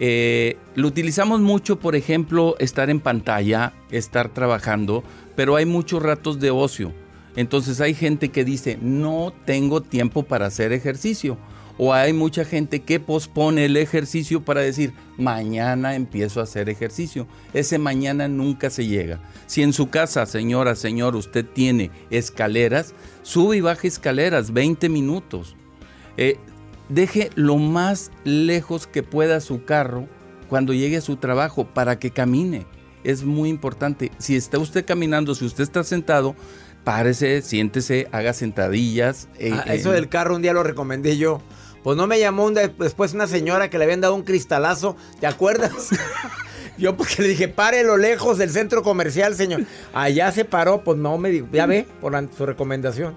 eh, 0.00 0.56
lo 0.74 0.88
utilizamos 0.88 1.40
mucho, 1.40 1.78
por 1.78 1.96
ejemplo, 1.96 2.56
estar 2.58 2.90
en 2.90 3.00
pantalla, 3.00 3.72
estar 3.90 4.28
trabajando, 4.28 5.04
pero 5.36 5.56
hay 5.56 5.64
muchos 5.64 6.02
ratos 6.02 6.40
de 6.40 6.50
ocio. 6.50 6.92
Entonces 7.36 7.80
hay 7.80 7.94
gente 7.94 8.30
que 8.30 8.44
dice, 8.44 8.78
no 8.82 9.32
tengo 9.46 9.80
tiempo 9.80 10.24
para 10.24 10.46
hacer 10.46 10.72
ejercicio. 10.72 11.38
O 11.78 11.94
hay 11.94 12.12
mucha 12.12 12.44
gente 12.44 12.80
que 12.80 13.00
pospone 13.00 13.64
el 13.64 13.76
ejercicio 13.78 14.44
para 14.44 14.60
decir, 14.60 14.92
mañana 15.16 15.94
empiezo 15.94 16.40
a 16.40 16.42
hacer 16.42 16.68
ejercicio. 16.68 17.26
Ese 17.54 17.78
mañana 17.78 18.28
nunca 18.28 18.68
se 18.68 18.86
llega. 18.86 19.20
Si 19.46 19.62
en 19.62 19.72
su 19.72 19.88
casa, 19.88 20.26
señora, 20.26 20.74
señor, 20.74 21.16
usted 21.16 21.46
tiene 21.46 21.90
escaleras, 22.10 22.94
sube 23.22 23.56
y 23.56 23.60
baje 23.62 23.88
escaleras 23.88 24.52
20 24.52 24.88
minutos. 24.90 25.56
Eh, 26.16 26.38
deje 26.88 27.30
lo 27.34 27.56
más 27.56 28.10
lejos 28.24 28.86
que 28.86 29.02
pueda 29.02 29.40
su 29.40 29.64
carro 29.64 30.06
cuando 30.48 30.72
llegue 30.72 30.98
a 30.98 31.00
su 31.00 31.16
trabajo 31.16 31.64
para 31.64 31.98
que 31.98 32.10
camine. 32.10 32.66
Es 33.04 33.24
muy 33.24 33.48
importante. 33.48 34.12
Si 34.18 34.36
está 34.36 34.58
usted 34.58 34.84
caminando, 34.84 35.34
si 35.34 35.44
usted 35.44 35.64
está 35.64 35.82
sentado, 35.82 36.36
párese, 36.84 37.42
siéntese, 37.42 38.08
haga 38.12 38.32
sentadillas. 38.32 39.28
Eh, 39.38 39.52
ah, 39.52 39.74
eso 39.74 39.90
del 39.92 40.08
carro 40.08 40.36
un 40.36 40.42
día 40.42 40.52
lo 40.52 40.62
recomendé 40.62 41.16
yo. 41.16 41.40
Pues 41.82 41.96
no 41.96 42.06
me 42.06 42.20
llamó 42.20 42.48
después 42.50 43.12
una 43.12 43.26
señora 43.26 43.68
que 43.68 43.78
le 43.78 43.84
habían 43.84 44.00
dado 44.00 44.14
un 44.14 44.22
cristalazo, 44.22 44.96
¿te 45.18 45.26
acuerdas? 45.26 45.88
Yo 46.78 46.96
porque 46.96 47.22
le 47.22 47.28
dije, 47.28 47.48
pare 47.48 47.84
lo 47.84 47.96
lejos 47.96 48.38
del 48.38 48.50
centro 48.50 48.82
comercial, 48.82 49.34
señor. 49.34 49.62
Allá 49.92 50.32
se 50.32 50.44
paró, 50.44 50.82
pues 50.82 50.96
no 50.98 51.18
me 51.18 51.30
dijo, 51.30 51.48
ya 51.52 51.66
ve, 51.66 51.86
por 52.00 52.12
su 52.36 52.46
recomendación. 52.46 53.14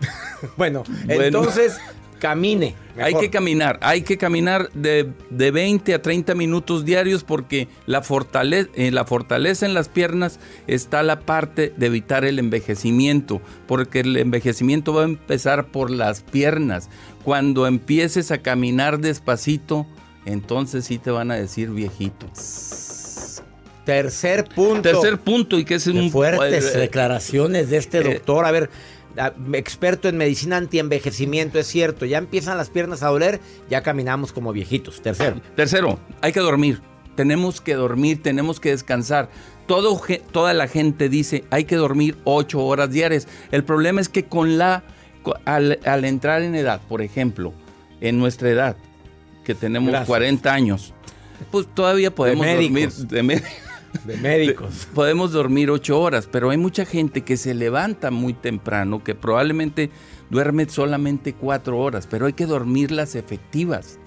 bueno, 0.56 0.84
entonces 1.06 1.78
camine. 2.18 2.74
Hay 3.00 3.14
que 3.14 3.30
caminar, 3.30 3.78
hay 3.80 4.02
que 4.02 4.18
caminar 4.18 4.70
de, 4.72 5.12
20 5.30 5.94
a 5.94 6.02
30 6.02 6.34
minutos 6.34 6.84
diarios 6.84 7.22
porque 7.22 7.68
la 7.86 8.02
fortaleza, 8.02 8.68
en 8.74 8.94
la 8.94 9.04
fortaleza 9.04 9.66
en 9.66 9.74
las 9.74 9.88
piernas 9.88 10.40
está 10.66 11.02
la 11.02 11.20
parte 11.20 11.72
de 11.76 11.86
evitar 11.86 12.24
el 12.24 12.38
envejecimiento, 12.38 13.40
porque 13.66 14.00
el 14.00 14.16
envejecimiento 14.16 14.92
va 14.92 15.02
a 15.02 15.04
empezar 15.04 15.66
por 15.66 15.90
las 15.90 16.22
piernas. 16.22 16.90
Cuando 17.24 17.66
empieces 17.66 18.30
a 18.32 18.38
caminar 18.38 18.98
despacito, 18.98 19.86
entonces 20.24 20.84
sí 20.84 20.98
te 20.98 21.10
van 21.10 21.30
a 21.30 21.36
decir 21.36 21.70
viejito. 21.70 22.26
Tercer 23.88 24.44
punto. 24.44 24.82
Tercer 24.82 25.18
punto 25.18 25.58
y 25.58 25.64
que 25.64 25.76
es 25.76 25.86
un 25.86 26.10
fuertes 26.10 26.74
eh, 26.74 26.78
declaraciones 26.78 27.70
de 27.70 27.78
este 27.78 28.00
eh, 28.00 28.02
doctor. 28.02 28.44
A 28.44 28.50
ver, 28.50 28.68
experto 29.52 30.08
en 30.08 30.16
medicina 30.16 30.56
anti-envejecimiento, 30.56 31.58
es 31.58 31.66
cierto, 31.66 32.06
ya 32.06 32.18
empiezan 32.18 32.56
las 32.56 32.70
piernas 32.70 33.02
a 33.02 33.08
doler, 33.08 33.40
ya 33.68 33.82
caminamos 33.82 34.32
como 34.32 34.52
viejitos. 34.52 35.02
Tercero. 35.02 35.40
Tercero, 35.56 35.98
hay 36.20 36.32
que 36.32 36.40
dormir. 36.40 36.80
Tenemos 37.16 37.60
que 37.60 37.74
dormir, 37.74 38.22
tenemos 38.22 38.60
que 38.60 38.70
descansar. 38.70 39.28
Todo, 39.66 40.00
toda 40.30 40.54
la 40.54 40.68
gente 40.68 41.08
dice, 41.08 41.44
hay 41.50 41.64
que 41.64 41.76
dormir 41.76 42.16
ocho 42.24 42.64
horas 42.64 42.90
diarias. 42.90 43.26
El 43.50 43.64
problema 43.64 44.00
es 44.00 44.08
que 44.08 44.24
con 44.24 44.56
la, 44.56 44.84
al, 45.44 46.04
entrar 46.04 46.42
en 46.42 46.54
edad, 46.54 46.80
por 46.88 47.02
ejemplo, 47.02 47.52
en 48.00 48.18
nuestra 48.18 48.50
edad, 48.50 48.76
que 49.44 49.54
tenemos 49.54 50.06
40 50.06 50.52
años, 50.52 50.94
pues 51.50 51.66
todavía 51.74 52.14
podemos 52.14 52.46
dormir 52.46 52.92
de 52.92 53.42
de 54.04 54.16
médicos. 54.16 54.88
Podemos 54.94 55.32
dormir 55.32 55.70
ocho 55.70 56.00
horas, 56.00 56.28
pero 56.30 56.50
hay 56.50 56.56
mucha 56.56 56.84
gente 56.84 57.22
que 57.22 57.36
se 57.36 57.54
levanta 57.54 58.10
muy 58.10 58.32
temprano, 58.32 59.02
que 59.02 59.14
probablemente 59.14 59.90
duerme 60.30 60.68
solamente 60.68 61.32
cuatro 61.32 61.78
horas, 61.78 62.06
pero 62.06 62.26
hay 62.26 62.32
que 62.32 62.46
dormir 62.46 62.90
las 62.90 63.14
efectivas. 63.14 63.98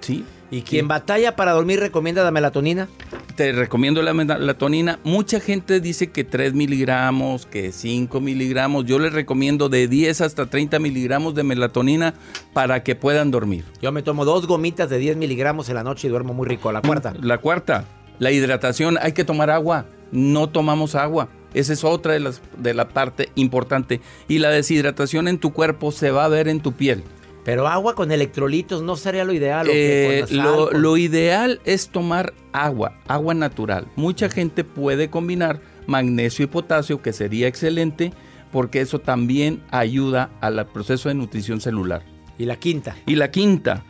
¿Sí? 0.00 0.24
¿Y 0.50 0.62
quien 0.62 0.86
batalla 0.86 1.34
para 1.34 1.52
dormir 1.52 1.80
recomienda 1.80 2.22
la 2.22 2.30
melatonina? 2.30 2.88
te 3.36 3.52
recomiendo 3.52 4.02
la 4.02 4.14
melatonina. 4.14 4.98
Mucha 5.04 5.38
gente 5.38 5.80
dice 5.80 6.08
que 6.08 6.24
3 6.24 6.54
miligramos, 6.54 7.46
que 7.46 7.70
5 7.70 8.20
miligramos. 8.20 8.86
Yo 8.86 8.98
les 8.98 9.12
recomiendo 9.12 9.68
de 9.68 9.86
10 9.86 10.22
hasta 10.22 10.46
30 10.46 10.78
miligramos 10.78 11.34
de 11.34 11.44
melatonina 11.44 12.14
para 12.52 12.82
que 12.82 12.96
puedan 12.96 13.30
dormir. 13.30 13.64
Yo 13.80 13.92
me 13.92 14.02
tomo 14.02 14.24
dos 14.24 14.46
gomitas 14.46 14.88
de 14.88 14.98
10 14.98 15.18
miligramos 15.18 15.68
en 15.68 15.76
la 15.76 15.84
noche 15.84 16.08
y 16.08 16.10
duermo 16.10 16.32
muy 16.32 16.48
rico. 16.48 16.72
La 16.72 16.80
cuarta. 16.80 17.14
La 17.20 17.38
cuarta, 17.38 17.84
la 18.18 18.30
hidratación. 18.30 18.98
Hay 19.00 19.12
que 19.12 19.24
tomar 19.24 19.50
agua. 19.50 19.86
No 20.12 20.48
tomamos 20.48 20.94
agua. 20.94 21.28
Esa 21.54 21.72
es 21.72 21.84
otra 21.84 22.12
de, 22.12 22.20
las, 22.20 22.42
de 22.58 22.74
la 22.74 22.88
parte 22.88 23.30
importante. 23.34 24.00
Y 24.28 24.38
la 24.38 24.50
deshidratación 24.50 25.28
en 25.28 25.38
tu 25.38 25.52
cuerpo 25.52 25.90
se 25.92 26.10
va 26.10 26.24
a 26.24 26.28
ver 26.28 26.48
en 26.48 26.60
tu 26.60 26.72
piel. 26.72 27.02
Pero 27.46 27.68
agua 27.68 27.94
con 27.94 28.10
electrolitos 28.10 28.82
no 28.82 28.96
sería 28.96 29.24
lo 29.24 29.32
ideal. 29.32 29.68
Eh, 29.70 30.24
lo, 30.30 30.96
ideal 30.96 31.60
es 31.64 31.90
tomar 31.90 32.34
agua, 32.52 32.98
agua 33.06 33.34
natural. 33.34 33.86
Mucha 33.94 34.28
gente 34.28 34.64
puede 34.64 35.10
combinar 35.10 35.60
magnesio 35.86 36.44
y 36.44 36.48
potasio, 36.48 37.00
que 37.00 37.12
sería 37.12 37.46
excelente, 37.46 38.12
porque 38.50 38.80
eso 38.80 38.98
también 38.98 39.62
ayuda 39.70 40.28
al 40.40 40.66
proceso 40.66 41.08
de 41.08 41.14
nutrición 41.14 41.60
celular. 41.60 42.02
¿Y 42.36 42.46
la 42.46 42.56
quinta? 42.56 42.96
Y 43.06 43.14
la 43.14 43.30
quinta, 43.30 43.84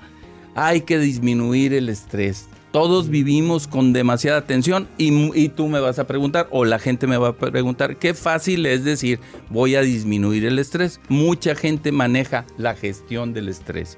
hay 0.55 0.83
que 0.83 0.99
disminuir 0.99 1.73
el 1.73 1.89
estrés. 1.89 2.51
Todos 2.77 3.09
vivimos 3.09 3.67
con 3.67 3.95
demasiada 3.95 4.45
tensión 4.45 4.87
y, 4.99 5.49
tú 5.49 5.67
me 5.67 5.81
vas 5.81 5.99
a 5.99 6.07
preguntar 6.07 6.47
o 6.51 6.67
la 6.67 6.79
gente 6.79 7.07
me 7.07 7.17
va 7.17 7.29
a 7.29 7.33
preguntar 7.33 7.97
qué 7.97 8.13
fácil 8.13 8.67
es 8.67 8.85
decir 8.85 9.19
voy 9.49 9.77
a 9.77 9.81
disminuir 9.81 10.45
el 10.45 10.59
estrés. 10.59 11.01
Mucha 11.09 11.55
gente 11.55 11.91
maneja 11.91 12.45
la 12.59 12.75
gestión 12.75 13.33
del 13.33 13.49
estrés. 13.49 13.97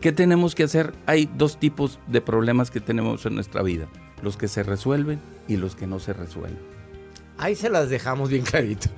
¿Qué 0.00 0.10
tenemos 0.10 0.54
que 0.54 0.62
hacer? 0.62 0.94
Hay 1.04 1.28
dos 1.36 1.60
tipos 1.60 2.00
de 2.06 2.22
problemas 2.22 2.70
que 2.70 2.80
tenemos 2.80 3.26
en 3.26 3.34
nuestra 3.34 3.62
vida. 3.62 3.88
Los 4.22 4.38
que 4.38 4.48
se 4.48 4.62
resuelven 4.62 5.20
y 5.46 5.58
los 5.58 5.76
que 5.76 5.86
no 5.86 5.98
se 5.98 6.14
resuelven. 6.14 6.56
Ahí 7.36 7.54
se 7.54 7.68
las 7.68 7.90
dejamos 7.90 8.30
bien 8.30 8.44
clarito. 8.44 8.88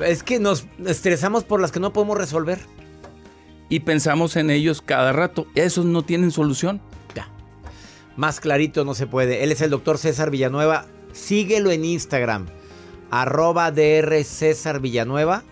Es 0.00 0.22
que 0.22 0.38
nos 0.38 0.64
estresamos 0.86 1.42
por 1.42 1.60
las 1.60 1.72
que 1.72 1.80
no 1.80 1.92
podemos 1.92 2.16
resolver. 2.16 2.60
Y 3.68 3.80
pensamos 3.80 4.36
en 4.36 4.50
ellos 4.50 4.80
cada 4.80 5.12
rato. 5.12 5.48
Esos 5.56 5.86
no 5.86 6.02
tienen 6.02 6.30
solución. 6.30 6.80
Más 8.16 8.40
clarito 8.40 8.84
no 8.84 8.94
se 8.94 9.06
puede. 9.06 9.42
Él 9.42 9.52
es 9.52 9.60
el 9.60 9.70
doctor 9.70 9.98
César 9.98 10.30
Villanueva. 10.30 10.86
Síguelo 11.12 11.70
en 11.70 11.84
Instagram. 11.84 12.46
Arroba 13.10 13.72
César 14.24 14.80
Villanueva. 14.80 15.42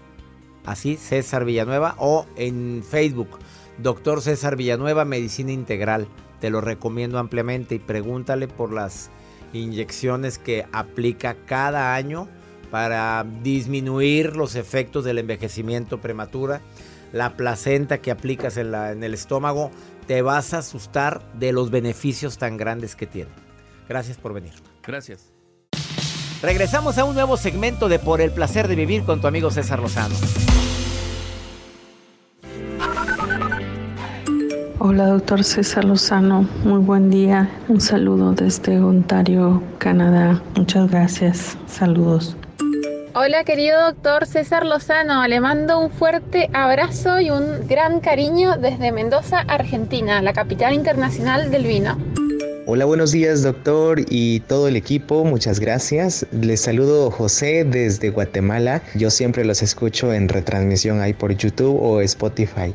Así, 0.65 0.97
César 0.97 1.45
Villanueva. 1.45 1.97
O 1.99 2.27
en 2.37 2.85
Facebook. 2.89 3.39
Doctor 3.79 4.23
César 4.23 4.57
Villanueva, 4.57 5.05
Medicina 5.05 5.51
Integral. 5.51 6.07
Te 6.41 6.51
lo 6.51 6.61
recomiendo 6.61 7.19
ampliamente 7.19 7.75
y 7.77 7.79
pregúntale 7.79 8.49
por 8.49 8.73
las 8.73 9.11
inyecciones 9.53 10.39
que 10.39 10.67
aplica 10.73 11.37
cada 11.47 11.95
año 11.95 12.29
para 12.71 13.27
disminuir 13.43 14.37
los 14.37 14.55
efectos 14.55 15.05
del 15.05 15.19
envejecimiento 15.19 16.01
prematura. 16.01 16.61
La 17.13 17.37
placenta 17.37 17.99
que 17.99 18.11
aplicas 18.11 18.57
en 18.57 19.05
el 19.05 19.15
estómago 19.15 19.71
te 20.07 20.23
vas 20.23 20.55
a 20.55 20.59
asustar 20.59 21.23
de 21.35 21.53
los 21.53 21.71
beneficios 21.71 22.39
tan 22.39 22.57
grandes 22.57 22.97
que 22.97 23.07
tiene. 23.07 23.31
Gracias 23.89 24.17
por 24.17 24.33
venir. 24.33 24.53
Gracias. 24.83 25.33
Regresamos 26.43 26.99
a 26.99 27.05
un 27.05 27.15
nuevo 27.15 27.37
segmento 27.37 27.89
de 27.89 28.01
Por 28.01 28.21
el 28.21 28.33
placer 28.33 28.67
de 28.67 28.75
vivir 28.75 29.05
con 29.05 29.21
tu 29.21 29.29
amigo 29.29 29.51
César 29.51 29.79
Lozano. 29.79 30.15
Hola, 34.81 35.07
doctor 35.07 35.45
César 35.45 35.85
Lozano. 35.85 36.49
Muy 36.65 36.81
buen 36.81 37.09
día. 37.09 37.49
Un 37.69 37.81
saludo 37.81 38.33
desde 38.33 38.81
Ontario, 38.81 39.63
Canadá. 39.79 40.43
Muchas 40.57 40.91
gracias. 40.91 41.57
Saludos. 41.69 42.37
Hola 43.15 43.45
querido 43.45 43.79
doctor 43.79 44.27
César 44.27 44.65
Lozano, 44.65 45.29
le 45.29 45.39
mando 45.39 45.79
un 45.79 45.91
fuerte 45.91 46.49
abrazo 46.55 47.21
y 47.21 47.29
un 47.29 47.69
gran 47.69 48.01
cariño 48.01 48.57
desde 48.57 48.91
Mendoza, 48.91 49.41
Argentina, 49.41 50.23
la 50.23 50.33
capital 50.33 50.73
internacional 50.73 51.51
del 51.51 51.67
vino. 51.67 51.99
Hola, 52.65 52.87
buenos 52.87 53.13
días 53.13 53.43
doctor 53.43 54.01
y 54.09 54.41
todo 54.41 54.67
el 54.67 54.77
equipo, 54.77 55.25
muchas 55.25 55.61
gracias. 55.61 56.27
Les 56.33 56.63
saludo 56.63 57.11
José 57.11 57.65
desde 57.65 58.09
Guatemala. 58.09 58.81
Yo 58.95 59.11
siempre 59.11 59.45
los 59.45 59.61
escucho 59.61 60.15
en 60.15 60.31
retransmisión 60.31 61.03
ahí 61.03 61.13
por 61.13 61.37
YouTube 61.37 61.79
o 61.83 62.01
Spotify. 62.01 62.75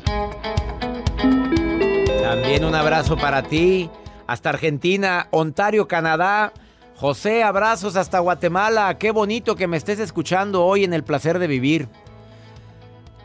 También 2.22 2.64
un 2.64 2.76
abrazo 2.76 3.16
para 3.16 3.42
ti, 3.42 3.90
hasta 4.28 4.50
Argentina, 4.50 5.26
Ontario, 5.32 5.88
Canadá. 5.88 6.52
José, 6.98 7.44
abrazos 7.44 7.94
hasta 7.94 8.18
Guatemala. 8.18 8.98
Qué 8.98 9.12
bonito 9.12 9.54
que 9.54 9.68
me 9.68 9.76
estés 9.76 10.00
escuchando 10.00 10.64
hoy 10.64 10.82
en 10.82 10.92
el 10.92 11.04
placer 11.04 11.38
de 11.38 11.46
vivir. 11.46 11.88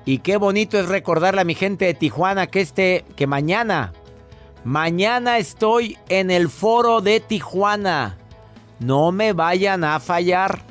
Y 0.05 0.19
qué 0.19 0.38
bonito 0.38 0.77
es 0.77 0.88
recordarle 0.88 1.41
a 1.41 1.43
mi 1.43 1.55
gente 1.55 1.86
de 1.86 1.95
Tijuana 1.95 2.45
que 2.45 2.62
este, 2.62 3.03
que 3.15 3.25
mañana, 3.25 3.91
mañana 4.63 5.39
estoy 5.39 5.97
en 6.07 6.29
el 6.29 6.49
foro 6.49 7.01
de 7.01 7.19
Tijuana. 7.19 8.19
No 8.79 9.12
me 9.12 9.33
vayan 9.33 9.83
a 9.83 9.99
fallar. 9.99 10.62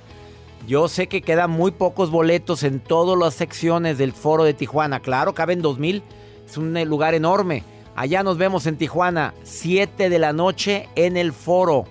Yo 0.68 0.86
sé 0.86 1.08
que 1.08 1.22
quedan 1.22 1.50
muy 1.50 1.72
pocos 1.72 2.08
boletos 2.08 2.62
en 2.62 2.78
todas 2.78 3.18
las 3.18 3.34
secciones 3.34 3.98
del 3.98 4.12
foro 4.12 4.44
de 4.44 4.54
Tijuana. 4.54 5.00
Claro, 5.00 5.34
caben 5.34 5.60
2000. 5.60 6.04
Es 6.46 6.56
un 6.56 6.80
lugar 6.84 7.14
enorme. 7.14 7.64
Allá 7.96 8.22
nos 8.22 8.38
vemos 8.38 8.66
en 8.66 8.76
Tijuana, 8.76 9.34
7 9.42 10.08
de 10.08 10.18
la 10.20 10.32
noche 10.32 10.88
en 10.94 11.16
el 11.16 11.32
foro 11.32 11.86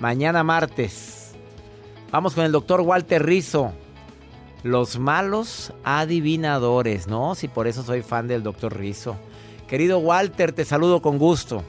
mañana 0.00 0.42
martes. 0.42 1.32
Vamos 2.10 2.34
con 2.34 2.44
el 2.44 2.52
doctor 2.52 2.80
Walter 2.80 3.24
Rizo. 3.24 3.72
Los 4.62 4.98
malos 4.98 5.72
adivinadores, 5.84 7.06
¿no? 7.06 7.34
Si 7.34 7.48
por 7.48 7.68
eso 7.68 7.82
soy 7.82 8.02
fan 8.02 8.26
del 8.26 8.42
doctor 8.42 8.76
Rizo. 8.76 9.16
Querido 9.68 9.98
Walter, 9.98 10.52
te 10.52 10.64
saludo 10.64 11.00
con 11.00 11.18
gusto. 11.18 11.62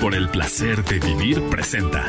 Por 0.00 0.14
el 0.14 0.28
placer 0.28 0.84
de 0.84 1.00
vivir 1.00 1.42
presenta. 1.50 2.04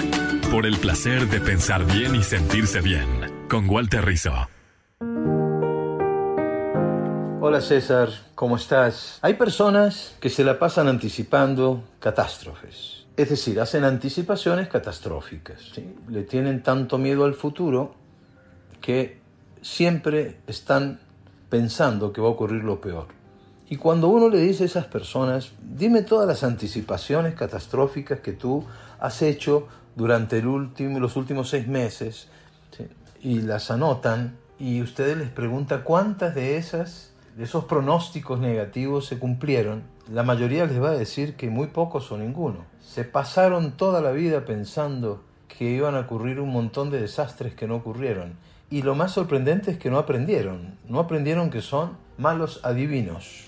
Por 0.52 0.66
el 0.66 0.78
placer 0.78 1.28
de 1.30 1.40
pensar 1.40 1.86
bien 1.86 2.14
y 2.16 2.24
sentirse 2.24 2.82
bien. 2.82 3.48
Con 3.50 3.70
Walter 3.70 4.06
Rizo. 4.06 4.34
Hola 7.42 7.62
César, 7.62 8.10
¿cómo 8.34 8.56
estás? 8.56 9.20
Hay 9.22 9.36
personas 9.36 10.16
que 10.20 10.30
se 10.30 10.44
la 10.44 10.58
pasan 10.58 10.88
anticipando 10.88 11.84
catástrofes 12.00 12.95
es 13.18 13.30
decir, 13.30 13.60
hacen 13.60 13.84
anticipaciones 13.84 14.68
catastróficas. 14.68 15.72
Le 16.10 16.24
tienen 16.24 16.64
tanto 16.64 16.98
miedo 16.98 17.26
al 17.26 17.34
futuro 17.34 17.96
que 18.82 19.20
siempre 19.62 20.38
están 20.48 21.00
pensando 21.50 22.12
que 22.12 22.22
va 22.22 22.28
a 22.28 22.32
ocurrir 22.32 22.64
lo 22.64 22.82
peor. 22.82 23.08
Y 23.68 23.78
cuando 23.78 24.10
uno 24.10 24.30
le 24.30 24.40
dice 24.40 24.64
a 24.64 24.66
esas 24.68 24.86
personas, 24.86 25.52
dime 25.62 26.04
todas 26.04 26.28
las 26.28 26.44
anticipaciones 26.44 27.34
catastróficas 27.34 28.20
que 28.20 28.34
tú 28.34 28.66
has 29.00 29.22
hecho 29.22 29.68
durante 29.96 30.42
los 30.42 31.16
últimos 31.16 31.50
seis 31.50 31.68
meses, 31.68 32.28
y 33.22 33.42
las 33.42 33.72
anotan, 33.72 34.38
y 34.60 34.82
ustedes 34.82 35.18
les 35.18 35.30
pregunta 35.30 35.84
cuántas 35.84 36.36
de 36.36 36.58
esas, 36.58 37.12
de 37.36 37.46
esos 37.46 37.66
pronósticos 37.66 38.40
negativos 38.40 39.08
se 39.08 39.18
cumplieron, 39.18 39.82
la 40.12 40.24
mayoría 40.24 40.66
les 40.66 40.82
va 40.82 40.90
a 40.90 40.98
decir 40.98 41.36
que 41.36 41.50
muy 41.50 41.68
pocos 41.68 42.12
o 42.12 42.18
ninguno 42.18 42.66
se 42.96 43.04
pasaron 43.04 43.72
toda 43.72 44.02
la 44.02 44.12
vida 44.12 44.46
pensando 44.46 45.24
que 45.48 45.66
iban 45.66 45.96
a 45.96 46.02
ocurrir 46.02 46.40
un 46.40 46.50
montón 46.50 46.90
de 46.90 47.02
desastres 47.02 47.56
que 47.56 47.68
no 47.68 47.76
ocurrieron. 47.76 48.34
Y 48.70 48.84
lo 48.84 48.96
más 48.96 49.12
sorprendente 49.12 49.72
es 49.72 49.78
que 49.78 49.90
no 49.90 49.98
aprendieron. 49.98 50.78
No 50.88 51.00
aprendieron 51.00 51.50
que 51.50 51.62
son 51.62 51.98
malos 52.18 52.62
adivinos. 52.64 53.46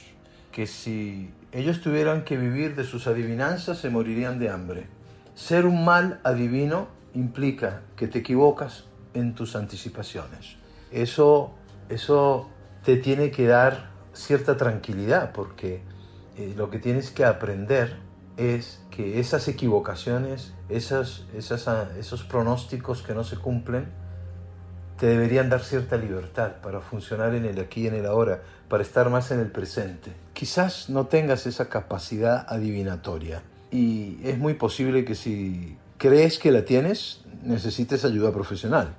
Que 0.51 0.67
si 0.67 1.31
ellos 1.51 1.81
tuvieran 1.81 2.23
que 2.23 2.37
vivir 2.37 2.75
de 2.75 2.83
sus 2.83 3.07
adivinanzas 3.07 3.77
se 3.77 3.89
morirían 3.89 4.39
de 4.39 4.49
hambre. 4.49 4.87
Ser 5.35 5.65
un 5.65 5.85
mal 5.85 6.19
adivino 6.23 6.87
implica 7.13 7.83
que 7.95 8.07
te 8.07 8.19
equivocas 8.19 8.85
en 9.13 9.33
tus 9.33 9.55
anticipaciones. 9.55 10.55
Eso, 10.91 11.53
eso 11.89 12.49
te 12.83 12.97
tiene 12.97 13.31
que 13.31 13.47
dar 13.47 13.91
cierta 14.13 14.57
tranquilidad 14.57 15.31
porque 15.31 15.81
lo 16.55 16.69
que 16.69 16.79
tienes 16.79 17.11
que 17.11 17.25
aprender 17.25 17.97
es 18.37 18.81
que 18.91 19.19
esas 19.19 19.47
equivocaciones, 19.47 20.53
esas, 20.69 21.25
esas, 21.33 21.67
ah, 21.67 21.89
esos 21.97 22.23
pronósticos 22.23 23.01
que 23.01 23.13
no 23.13 23.23
se 23.23 23.37
cumplen, 23.37 23.87
te 24.97 25.07
deberían 25.07 25.49
dar 25.49 25.61
cierta 25.61 25.97
libertad 25.97 26.53
para 26.61 26.81
funcionar 26.81 27.35
en 27.35 27.45
el 27.45 27.59
aquí 27.59 27.83
y 27.83 27.87
en 27.87 27.95
el 27.95 28.05
ahora, 28.05 28.41
para 28.67 28.83
estar 28.83 29.09
más 29.09 29.31
en 29.31 29.39
el 29.39 29.51
presente. 29.51 30.11
Quizás 30.33 30.89
no 30.89 31.07
tengas 31.07 31.45
esa 31.45 31.69
capacidad 31.69 32.45
adivinatoria 32.49 33.43
y 33.71 34.19
es 34.23 34.37
muy 34.37 34.53
posible 34.53 35.05
que 35.05 35.15
si 35.15 35.77
crees 35.97 36.39
que 36.39 36.51
la 36.51 36.65
tienes, 36.65 37.21
necesites 37.43 38.05
ayuda 38.05 38.31
profesional. 38.31 38.95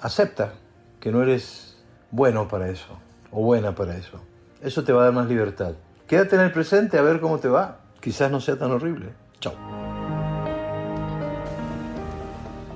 Acepta 0.00 0.54
que 1.00 1.12
no 1.12 1.22
eres 1.22 1.76
bueno 2.10 2.48
para 2.48 2.68
eso 2.68 2.98
o 3.30 3.42
buena 3.42 3.74
para 3.74 3.96
eso. 3.96 4.20
Eso 4.62 4.84
te 4.84 4.92
va 4.92 5.02
a 5.02 5.04
dar 5.04 5.14
más 5.14 5.28
libertad. 5.28 5.74
Quédate 6.06 6.36
en 6.36 6.42
el 6.42 6.52
presente 6.52 6.98
a 6.98 7.02
ver 7.02 7.20
cómo 7.20 7.38
te 7.38 7.48
va 7.48 7.78
quizás 8.06 8.30
no 8.30 8.40
sea 8.40 8.56
tan 8.56 8.70
horrible. 8.70 9.12
Chao. 9.40 9.52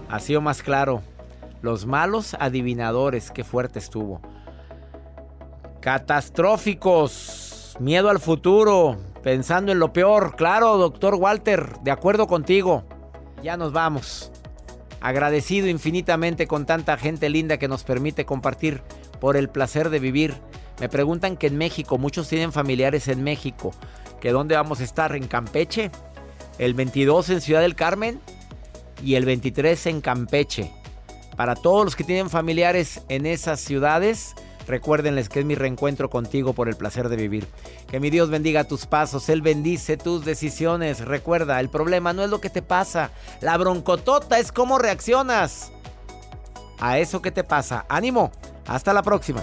Ha 0.08 0.18
sido 0.18 0.40
más 0.40 0.60
claro. 0.60 1.02
Los 1.62 1.86
malos 1.86 2.34
adivinadores, 2.40 3.30
qué 3.30 3.44
fuerte 3.44 3.78
estuvo. 3.78 4.20
Catastróficos, 5.80 7.76
miedo 7.78 8.10
al 8.10 8.18
futuro, 8.18 8.96
pensando 9.22 9.70
en 9.70 9.78
lo 9.78 9.92
peor. 9.92 10.34
Claro, 10.34 10.78
doctor 10.78 11.14
Walter, 11.14 11.78
de 11.84 11.92
acuerdo 11.92 12.26
contigo. 12.26 12.82
Ya 13.40 13.56
nos 13.56 13.72
vamos. 13.72 14.32
Agradecido 15.00 15.68
infinitamente 15.68 16.48
con 16.48 16.66
tanta 16.66 16.96
gente 16.96 17.28
linda 17.30 17.58
que 17.58 17.68
nos 17.68 17.84
permite 17.84 18.26
compartir 18.26 18.82
por 19.20 19.36
el 19.36 19.48
placer 19.48 19.90
de 19.90 20.00
vivir. 20.00 20.34
Me 20.80 20.88
preguntan 20.88 21.36
que 21.36 21.46
en 21.46 21.58
México, 21.58 21.98
muchos 21.98 22.28
tienen 22.28 22.52
familiares 22.52 23.06
en 23.08 23.22
México, 23.22 23.72
que 24.18 24.32
dónde 24.32 24.56
vamos 24.56 24.80
a 24.80 24.84
estar, 24.84 25.14
en 25.14 25.28
Campeche, 25.28 25.90
el 26.58 26.72
22 26.72 27.30
en 27.30 27.40
Ciudad 27.42 27.60
del 27.60 27.74
Carmen 27.74 28.18
y 29.04 29.14
el 29.14 29.26
23 29.26 29.86
en 29.86 30.00
Campeche. 30.00 30.72
Para 31.36 31.54
todos 31.54 31.84
los 31.84 31.96
que 31.96 32.04
tienen 32.04 32.30
familiares 32.30 33.02
en 33.10 33.26
esas 33.26 33.60
ciudades, 33.60 34.34
recuérdenles 34.66 35.28
que 35.28 35.40
es 35.40 35.44
mi 35.44 35.54
reencuentro 35.54 36.08
contigo 36.08 36.54
por 36.54 36.68
el 36.68 36.76
placer 36.76 37.10
de 37.10 37.16
vivir. 37.16 37.46
Que 37.90 38.00
mi 38.00 38.08
Dios 38.08 38.30
bendiga 38.30 38.64
tus 38.64 38.86
pasos, 38.86 39.28
Él 39.28 39.42
bendice 39.42 39.98
tus 39.98 40.24
decisiones. 40.24 41.04
Recuerda, 41.04 41.60
el 41.60 41.68
problema 41.68 42.14
no 42.14 42.24
es 42.24 42.30
lo 42.30 42.40
que 42.40 42.50
te 42.50 42.62
pasa, 42.62 43.10
la 43.42 43.58
broncotota 43.58 44.38
es 44.38 44.50
cómo 44.50 44.78
reaccionas 44.78 45.72
a 46.78 46.98
eso 46.98 47.20
que 47.20 47.30
te 47.30 47.44
pasa. 47.44 47.84
Ánimo, 47.90 48.32
hasta 48.66 48.94
la 48.94 49.02
próxima. 49.02 49.42